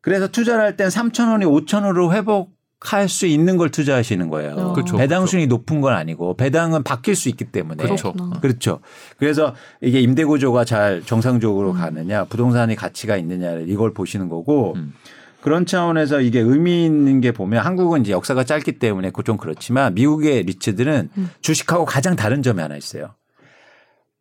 [0.00, 2.53] 그래서 투자를 할 땐 3천 원이 5천 원으로 회복
[2.84, 4.52] 할수 있는 걸 투자하시는 거예요.
[4.52, 4.72] 어.
[4.74, 4.96] 그렇죠.
[4.96, 5.30] 배당 그렇죠.
[5.30, 8.12] 수익이 높은 건 아니고 배당은 바뀔 수 있기 때문에 그렇죠.
[8.40, 8.80] 그렇죠.
[9.18, 11.76] 그래서 이게 임대 구조가 잘 정상적으로 음.
[11.76, 14.92] 가느냐, 부동산이 가치가 있느냐를 이걸 보시는 거고 음.
[15.40, 20.42] 그런 차원에서 이게 의미 있는 게 보면 한국은 이제 역사가 짧기 때문에 그좀 그렇지만 미국의
[20.44, 21.30] 리츠들은 음.
[21.40, 23.14] 주식하고 가장 다른 점이 하나 있어요.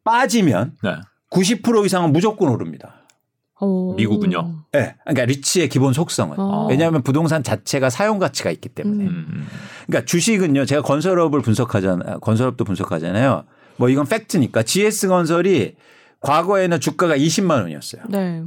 [0.03, 0.95] 빠지면 네.
[1.31, 3.02] 90% 이상은 무조건 오릅니다.
[3.63, 3.93] 어.
[3.95, 4.55] 미국은요?
[4.75, 4.79] 예.
[4.79, 4.95] 네.
[5.03, 6.39] 그러니까 리츠의 기본 속성은.
[6.39, 6.67] 어.
[6.69, 9.03] 왜냐하면 부동산 자체가 사용 가치가 있기 때문에.
[9.03, 9.07] 음.
[9.09, 9.47] 음, 음.
[9.87, 10.65] 그러니까 주식은요.
[10.65, 12.19] 제가 건설업을 분석하잖아요.
[12.19, 13.43] 건설업도 분석하잖아요.
[13.77, 15.75] 뭐 이건 팩트니까 GS 건설이
[16.21, 18.03] 과거에는 주가가 20만 원이었어요.
[18.09, 18.41] 네.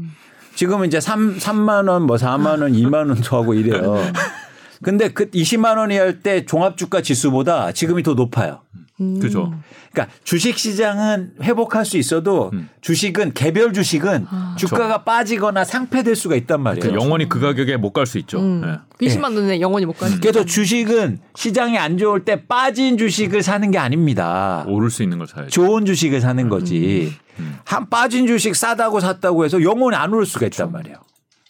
[0.55, 3.97] 지금은 이제 3, 3만 원, 뭐 4만 원, 2만 원도 하고 이래요.
[4.83, 8.61] 근데 그 20만 원이 할 때 종합 주가 지수보다 지금이 더 높아요.
[9.01, 9.20] 음.
[9.20, 9.53] 그죠.
[9.92, 12.68] 그러니까 주식 시장은 회복할 수 있어도 음.
[12.80, 14.57] 주식은 개별 주식은 아.
[14.59, 16.92] 주가가 빠지거나 상패될 수가 있단 말이에요.
[16.92, 18.38] 그 영원히 그 가격에 못 갈 수 있죠.
[18.40, 18.62] 음.
[19.01, 19.07] 네.
[19.09, 20.18] 20만 원에 영원히 못 가지.
[20.20, 24.64] 그래서 주식은 시장이 안 좋을 때 빠진 주식을 사는 게 아닙니다.
[24.66, 25.51] 오를 수 있는 걸 사야죠.
[25.51, 27.12] 좋은 주식을 사는 거지.
[27.38, 27.59] 음.
[27.64, 30.97] 한 빠진 주식 싸다고 샀다고 해서 영원히 안 오를 수가 있단 말이에요.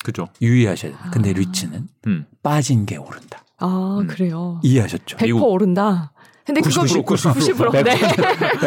[0.04, 0.28] 그죠.
[0.42, 1.00] 유의하셔야 돼요.
[1.12, 2.26] 근데 리츠는 음.
[2.42, 3.44] 빠진 게 오른다.
[3.58, 4.06] 아 음.
[4.06, 4.60] 그래요.
[4.62, 5.16] 이해하셨죠?
[5.16, 5.44] 100% 미국.
[5.44, 6.12] 오른다.
[6.46, 7.84] 근데 그거 90%, 90%, 90%.
[7.84, 7.98] 네.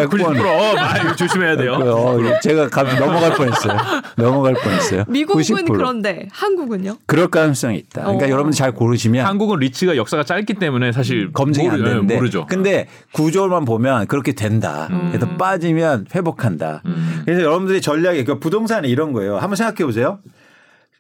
[0.06, 0.38] 100번.
[0.46, 1.74] 어, 아, 이거 조심해야 돼요.
[1.76, 3.78] 어, 제가 감 넘어갈 뻔했어요.
[4.18, 5.06] 넘어갈 뻔했어요.
[5.08, 5.68] 미국은 90%.
[5.78, 6.98] 그런데 한국은요?
[7.06, 8.02] 그럴 가능성이 있다.
[8.04, 8.30] 그러니까 어.
[8.30, 12.46] 여러분들 잘 고르시면 한국은 리츠가 역사가 짧기 때문에 사실 검증이 안 모르- 네, 되는데 모르죠.
[12.48, 14.90] 근데 구조만 보면 그렇게 된다.
[14.92, 15.10] 음.
[15.14, 16.82] 그래서 빠지면 회복한다.
[16.86, 17.22] 음.
[17.24, 19.38] 그래서 여러분들이 전략이 그 부동산이 이런 거예요.
[19.38, 20.20] 한번 생각해 보세요.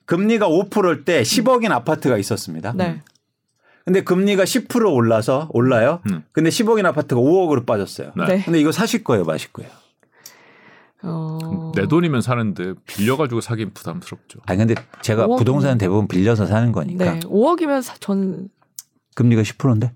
[0.05, 2.71] 금리가 5%일 때 10억인 아파트가 있었습니다.
[2.75, 3.01] 네.
[3.89, 5.99] 근데 금리가 10% 올라서 올라요.
[6.11, 6.23] 음.
[6.31, 8.11] 근데 10억인 아파트가 5억으로 빠졌어요.
[8.15, 8.25] 네.
[8.27, 8.43] 네.
[8.43, 9.71] 근데 이거 사실 거예요, 마실 거예요.
[11.01, 11.71] 어.
[11.75, 14.41] 내 돈이면 사는데 빌려가지고 사긴 부담스럽죠.
[14.45, 17.19] 아니 근데 제가 5억 이면- 부동산 대부분 빌려서 사는 거니까 네.
[17.21, 18.49] 5억이면 사, 저는
[19.15, 19.91] 금리가 10%인데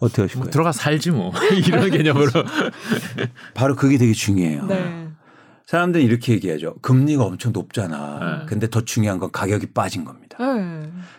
[0.00, 0.50] 어떻게 하실 뭐 거예요?
[0.50, 1.32] 들어가 살지 뭐
[1.66, 2.30] 이런 개념으로.
[3.54, 4.66] 바로 그게 되게 중요해요.
[4.66, 5.08] 네.
[5.64, 6.74] 사람들이 이렇게 얘기하죠.
[6.82, 8.40] 금리가 엄청 높잖아.
[8.40, 8.46] 네.
[8.46, 10.36] 근데 더 중요한 건 가격이 빠진 겁니다.
[10.38, 10.73] 네.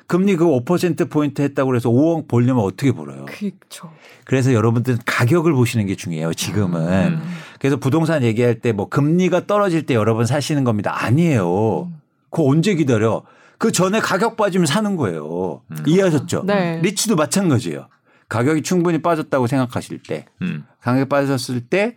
[0.08, 3.26] 금리 그 5% 포인트 했다고 해서 5억 벌려면 어떻게 벌어요?
[3.26, 3.92] 그렇죠.
[4.24, 6.34] 그래서 여러분들은 가격을 보시는 게 중요해요.
[6.34, 7.14] 지금은.
[7.14, 7.22] 음.
[7.60, 10.94] 그래서 부동산 얘기할 때 뭐 금리가 떨어질 때 여러분 사시는 겁니다.
[11.04, 11.92] 아니에요.
[12.30, 13.24] 그거 언제 기다려?
[13.58, 15.62] 그 전에 가격 빠지면 사는 거예요.
[15.88, 16.44] 이해하셨죠?
[16.46, 16.80] 네.
[16.82, 17.88] 리츠도 마찬가지예요.
[18.28, 20.66] 가격이 충분히 빠졌다고 생각하실 때, 음.
[20.82, 21.96] 가격이 빠졌을 때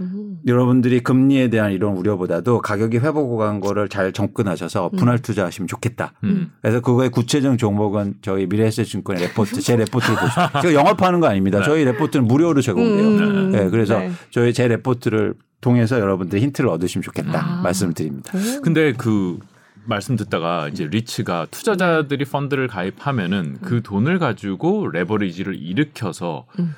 [0.00, 0.38] 음.
[0.46, 4.96] 여러분들이 금리에 대한 이런 우려보다도 가격이 회복한 거를 잘 접근하셔서 음.
[4.96, 6.12] 분할 투자하시면 좋겠다.
[6.24, 6.50] 음.
[6.60, 11.58] 그래서 그거의 구체적 종목은 저희 미래에셋증권의 레포트, 제 레포트를 보시면 제가 영업하는 거 아닙니다.
[11.58, 11.64] 네.
[11.64, 13.08] 저희 레포트는 무료로 제공돼요.
[13.08, 13.50] 음.
[13.52, 14.10] 네, 그래서 네.
[14.30, 17.62] 저희 제 레포트를 통해서 여러분들이 힌트를 얻으시면 좋겠다 아.
[17.62, 18.32] 말씀드립니다.
[18.62, 19.38] 근데 그
[19.86, 26.74] 말씀 듣다가 이제 리츠가 투자자들이 펀드를 가입하면은 그 돈을 가지고 레버리지를 일으켜서 음.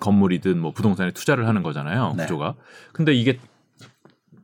[0.00, 2.14] 건물이든 뭐 부동산에 투자를 하는 거잖아요.
[2.16, 2.24] 네.
[2.24, 2.54] 구조가.
[2.92, 3.38] 근데 이게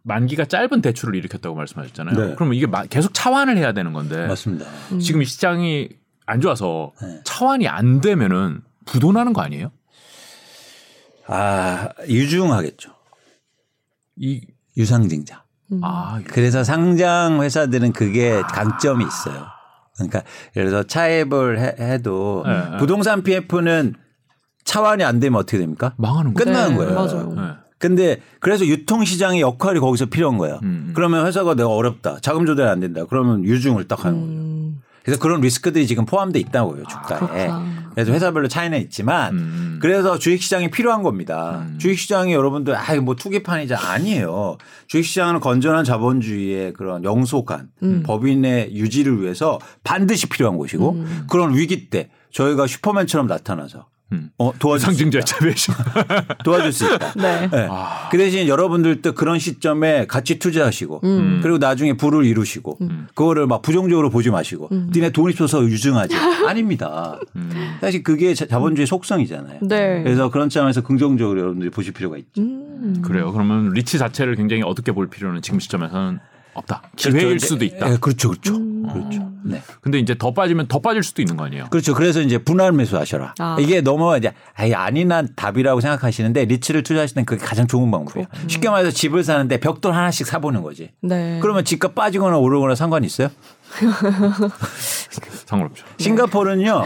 [0.03, 2.17] 만기가 짧은 대출을 일으켰다고 말씀하셨잖아요.
[2.29, 2.35] 네.
[2.35, 4.67] 그러면 이게 마- 계속 차환을 해야 되는 건데 맞습니다.
[5.01, 5.89] 지금 이 시장이
[6.27, 7.21] 안 좋아서 네.
[7.25, 9.71] 차환이 안 되면은 부도나는 거 아니에요?
[11.27, 12.91] 아 유중하겠죠.
[14.17, 14.41] 이
[14.77, 15.45] 유상증자.
[15.73, 15.81] 음.
[15.85, 19.47] 아, 그래서 상장 회사들은 그게 강점이 있어요.
[19.95, 20.23] 그러니까
[20.57, 22.77] 예를 들어서 차입을 해, 해도 네, 네.
[22.79, 23.95] 부동산 PF는
[24.65, 25.95] 차환이 안 되면 어떻게 됩니까?
[25.97, 26.45] 망하는 거.
[26.45, 26.95] 끝나는 네, 거예요.
[26.95, 27.33] 맞아요.
[27.35, 27.43] 네.
[27.79, 30.61] 근데 그래서 유통시장의 역할이 거기서 필요한 거예요.
[30.63, 30.93] 음.
[30.95, 32.19] 그러면 회사가 내가 어렵다.
[32.21, 33.05] 자금 조달이 안 된다.
[33.09, 34.35] 그러면 유중을 딱 하는 거예요.
[34.35, 34.83] 음.
[35.03, 36.85] 그래서 그런 리스크들이 지금 포함돼 있다고요.
[36.85, 37.19] 주가에.
[37.19, 37.91] 그렇구나.
[37.95, 39.79] 그래서 회사별로 차이는 있지만 음.
[39.81, 41.65] 그래서 주식시장이 필요한 겁니다.
[41.67, 41.79] 음.
[41.79, 44.59] 주식시장이 여러분들 아이 뭐 투기판이자 아니에요.
[44.87, 48.03] 주식시장은 건전한 자본주의의 그런 영속한 음.
[48.05, 51.27] 법인의 유지를 위해서 반드시 필요한 곳이고 음.
[51.31, 54.31] 그런 위기 때 저희가 슈퍼맨처럼 나타나서 음.
[54.39, 55.75] 어, 도와줄, 수, 상징자 차별심.
[56.45, 57.13] 도와줄 수 있다.
[57.15, 57.49] 네.
[57.49, 57.67] 네.
[57.71, 58.09] 아.
[58.11, 61.41] 그 대신 여러분들도 그런 시점에 같이 투자하시고 음.
[61.43, 63.07] 그리고 나중에 부를 이루시고 음.
[63.15, 64.91] 그거를 막 부정적으로 보지 마시고 음.
[64.93, 66.15] 니네 돈 있어서 유증하지
[66.49, 67.19] 아닙니다.
[67.37, 67.77] 음.
[67.81, 69.61] 사실 그게 자- 자본주의 속성이잖아요.
[69.63, 70.03] 네.
[70.03, 72.41] 그래서 그런 차원에서 긍정적으로 여러분들이 보실 필요가 있죠.
[72.43, 73.03] 음.
[73.03, 73.33] 그래요.
[73.33, 76.19] 그러면 리치 자체를 굉장히 어둡게 볼 필요는 지금 시점에서는
[76.55, 76.83] 없다.
[76.97, 77.47] 기회일 그렇죠.
[77.47, 77.93] 수도 있다.
[77.93, 78.87] 예, 그렇죠, 그렇죠, 음.
[78.93, 79.31] 그렇죠.
[79.43, 81.67] 네, 근데 이제 더 빠지면 더 빠질 수도 있는 거 아니에요?
[81.71, 81.95] 그렇죠.
[81.95, 83.35] 그래서 이제 분할 매수하셔라.
[83.39, 83.57] 아.
[83.59, 84.33] 이게 너무 이제
[84.75, 88.27] 아니난 답이라고 생각하시는데 리츠를 투자하실 땐 그게 가장 좋은 방법이에요.
[88.49, 90.91] 쉽게 말해서 집을 사는데 벽돌 하나씩 사보는 거지.
[91.01, 91.39] 네.
[91.41, 93.29] 그러면 집값 빠지거나 오르거나 상관 있어요?
[95.47, 95.85] 상관없죠.
[95.99, 96.85] 싱가포르는요.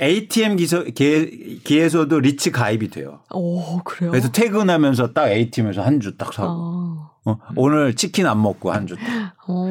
[0.00, 3.20] ATM 기소, 기, 기에서도 리츠 가입이 돼요.
[3.30, 4.10] 오 그래요.
[4.10, 6.48] 그래서 퇴근하면서 딱 ATM에서 한 주 딱 사고.
[6.50, 7.10] 아.
[7.26, 8.96] 어, 오늘 치킨 안 먹고 한 주.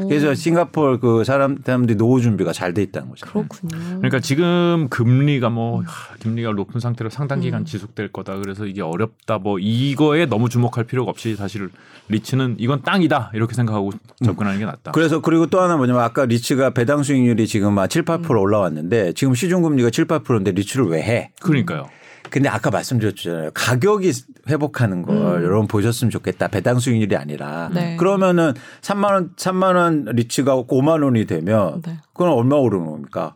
[0.08, 3.26] 그래서 싱가포르 그 사람, 사람들이 노후 준비가 잘 돼 있다는 거죠.
[3.26, 3.78] 그렇군요.
[3.98, 7.66] 그러니까 지금 금리가 뭐 하, 금리가 높은 상태로 상당 기간 음.
[7.66, 8.36] 지속될 거다.
[8.36, 9.38] 그래서 이게 어렵다.
[9.38, 11.70] 뭐 이거에 너무 주목할 필요가 없이 사실
[12.10, 13.92] 리츠는 이건 땅이다 이렇게 생각하고
[14.24, 14.92] 접근하는 게 낫다.
[14.92, 19.34] 그래서 그리고 또 하나 뭐냐면 아까 리츠가 배당 수익률이 지금 한 7, 8% 올라왔는데 지금
[19.34, 21.32] 시중 금리가 7, 8%인데 리츠를 왜 해?
[21.42, 21.88] 그러니까요.
[22.36, 23.52] 근데 아까 말씀드렸잖아요.
[23.54, 24.12] 가격이
[24.50, 25.44] 회복하는 걸 음.
[25.46, 26.50] 여러분 보셨으면 좋겠다.
[26.50, 27.70] 배당 수익률이 아니라.
[27.74, 27.96] 네.
[27.96, 31.98] 그러면은 3만 원, 3만 원 리츠가 5만 원이 되면 네.
[32.12, 33.36] 그건 얼마 오르는 겁니까?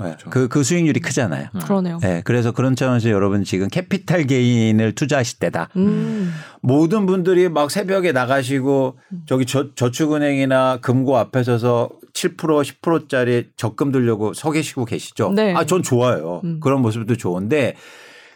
[0.00, 0.16] 네.
[0.30, 1.50] 그, 그 수익률이 크잖아요.
[1.62, 2.00] 그러네요.
[2.02, 2.22] 네.
[2.24, 5.68] 그래서 그런 차원에서 여러분 지금 capital gain을 투자하실 때다.
[5.76, 6.34] 음.
[6.62, 14.32] 모든 분들이 막 새벽에 나가시고 저기 저, 저축은행이나 금고 앞에 서서 7% 10%짜리 적금 들려고
[14.32, 15.32] 서 계시고 계시죠.
[15.32, 15.54] 네.
[15.54, 16.40] 아, 전 좋아요.
[16.44, 16.60] 음.
[16.60, 17.76] 그런 모습도 좋은데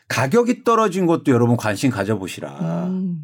[0.09, 2.89] 가격이 떨어진 것도 여러분 관심 가져보시라.
[2.89, 3.23] 음.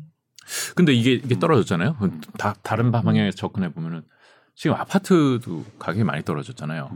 [0.74, 1.96] 근데 이게 이게 떨어졌잖아요.
[2.38, 4.02] 다 다른 방향에서 접근해 보면은
[4.54, 6.90] 지금 아파트도 가격이 많이 떨어졌잖아요.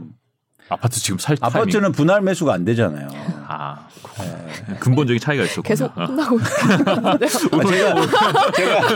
[0.71, 1.57] 아파트 지금 살 타이밍.
[1.61, 3.09] 아파트는 분할 매수가 안 되잖아요.
[3.47, 3.75] 아
[4.79, 5.63] 근본적인 차이가 있었군요.
[5.63, 6.05] 계속 어.
[6.05, 7.87] 혼나고 있는데요.
[7.91, 8.87] 아, 제가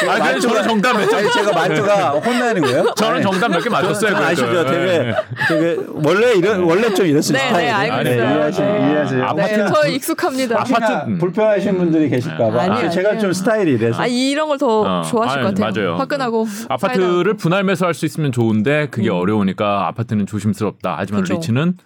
[0.00, 2.94] 제가 아, 그래서 저는 정답 몇 아니 제가 말투가 혼나는 거예요?
[2.96, 4.12] 저는 정답 몇 개 맞췄어요.
[4.12, 4.64] 저는 아시죠?
[4.64, 5.14] 되게 네.
[5.48, 7.58] 되게 원래 이런 원래 좀 이랬을 네, 스타일이에요.
[7.58, 8.16] 네, 알고 있어요.
[8.16, 8.66] 네, 이해하시, 네.
[8.90, 9.24] 이해하세요.
[9.24, 10.60] 아파트는 네, 저 익숙합니다.
[10.60, 11.18] 아파트- 음.
[11.18, 13.18] 불편하신 분들이 계실까봐 아니에요, 제가.
[13.18, 15.84] 좀 스타일이 이래서 아 이런 걸더 어, 좋아하실 아니, 것 같아요.
[15.84, 15.98] 맞아요.
[15.98, 19.14] 화끈하고 아파트를 분할 매수할 수 있으면 좋은데 그게 음.
[19.14, 20.93] 어려우니까 아파트는 조심스럽다.
[20.98, 21.34] 하지만 그죠.
[21.34, 21.76] 리츠는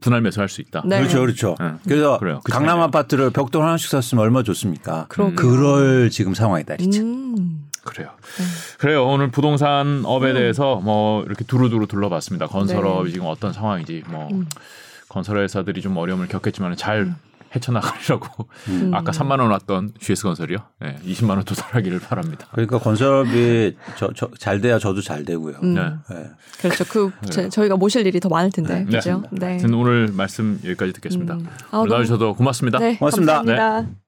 [0.00, 0.82] 분할 매수할 수 있다.
[0.84, 0.98] 네.
[0.98, 1.56] 그렇죠, 그렇죠.
[1.58, 1.72] 네.
[1.84, 2.40] 그래서 그래요.
[2.44, 2.80] 그 강남.
[2.80, 5.06] 아파트를 벽돌 하나씩 샀으면 얼마 좋습니까?
[5.08, 5.36] 그러게요.
[5.36, 7.00] 그럴 지금 상황이다, 진짜.
[7.00, 7.68] 음.
[7.84, 8.10] 그래요.
[8.78, 9.06] 그래요.
[9.06, 10.34] 오늘 부동산 업에 음.
[10.34, 12.46] 대해서 뭐 이렇게 두루두루 둘러봤습니다.
[12.48, 13.12] 건설업이 네.
[13.14, 14.46] 지금 어떤 상황인지 뭐 음.
[15.08, 17.14] 건설 회사들이 좀 어려움을 겪겠지만 잘
[17.56, 18.90] 헤쳐나가리라고 음.
[18.94, 20.58] 아까 3만 원 왔던 GS 건설이요.
[20.80, 22.46] 네, 20만 원 도달하기를 바랍니다.
[22.52, 25.56] 그러니까 건설업이 저, 저, 잘 돼야 저도 잘 되고요.
[25.62, 25.74] 음.
[25.74, 25.82] 네.
[26.10, 26.30] 네.
[26.60, 26.84] 그렇죠.
[26.84, 28.84] 그 제, 저희가 모실 일이 더 많을 텐데.
[28.84, 28.96] 네.
[28.96, 29.22] 그죠?
[29.30, 29.46] 네.
[29.46, 31.34] 하여튼 오늘 말씀 여기까지 듣겠습니다.
[31.34, 31.46] 음.
[31.70, 32.78] 아, 오늘 나와주셔서 고맙습니다.
[32.78, 32.96] 네.
[32.96, 33.42] 고맙습니다.
[33.42, 34.05] 감사합니다.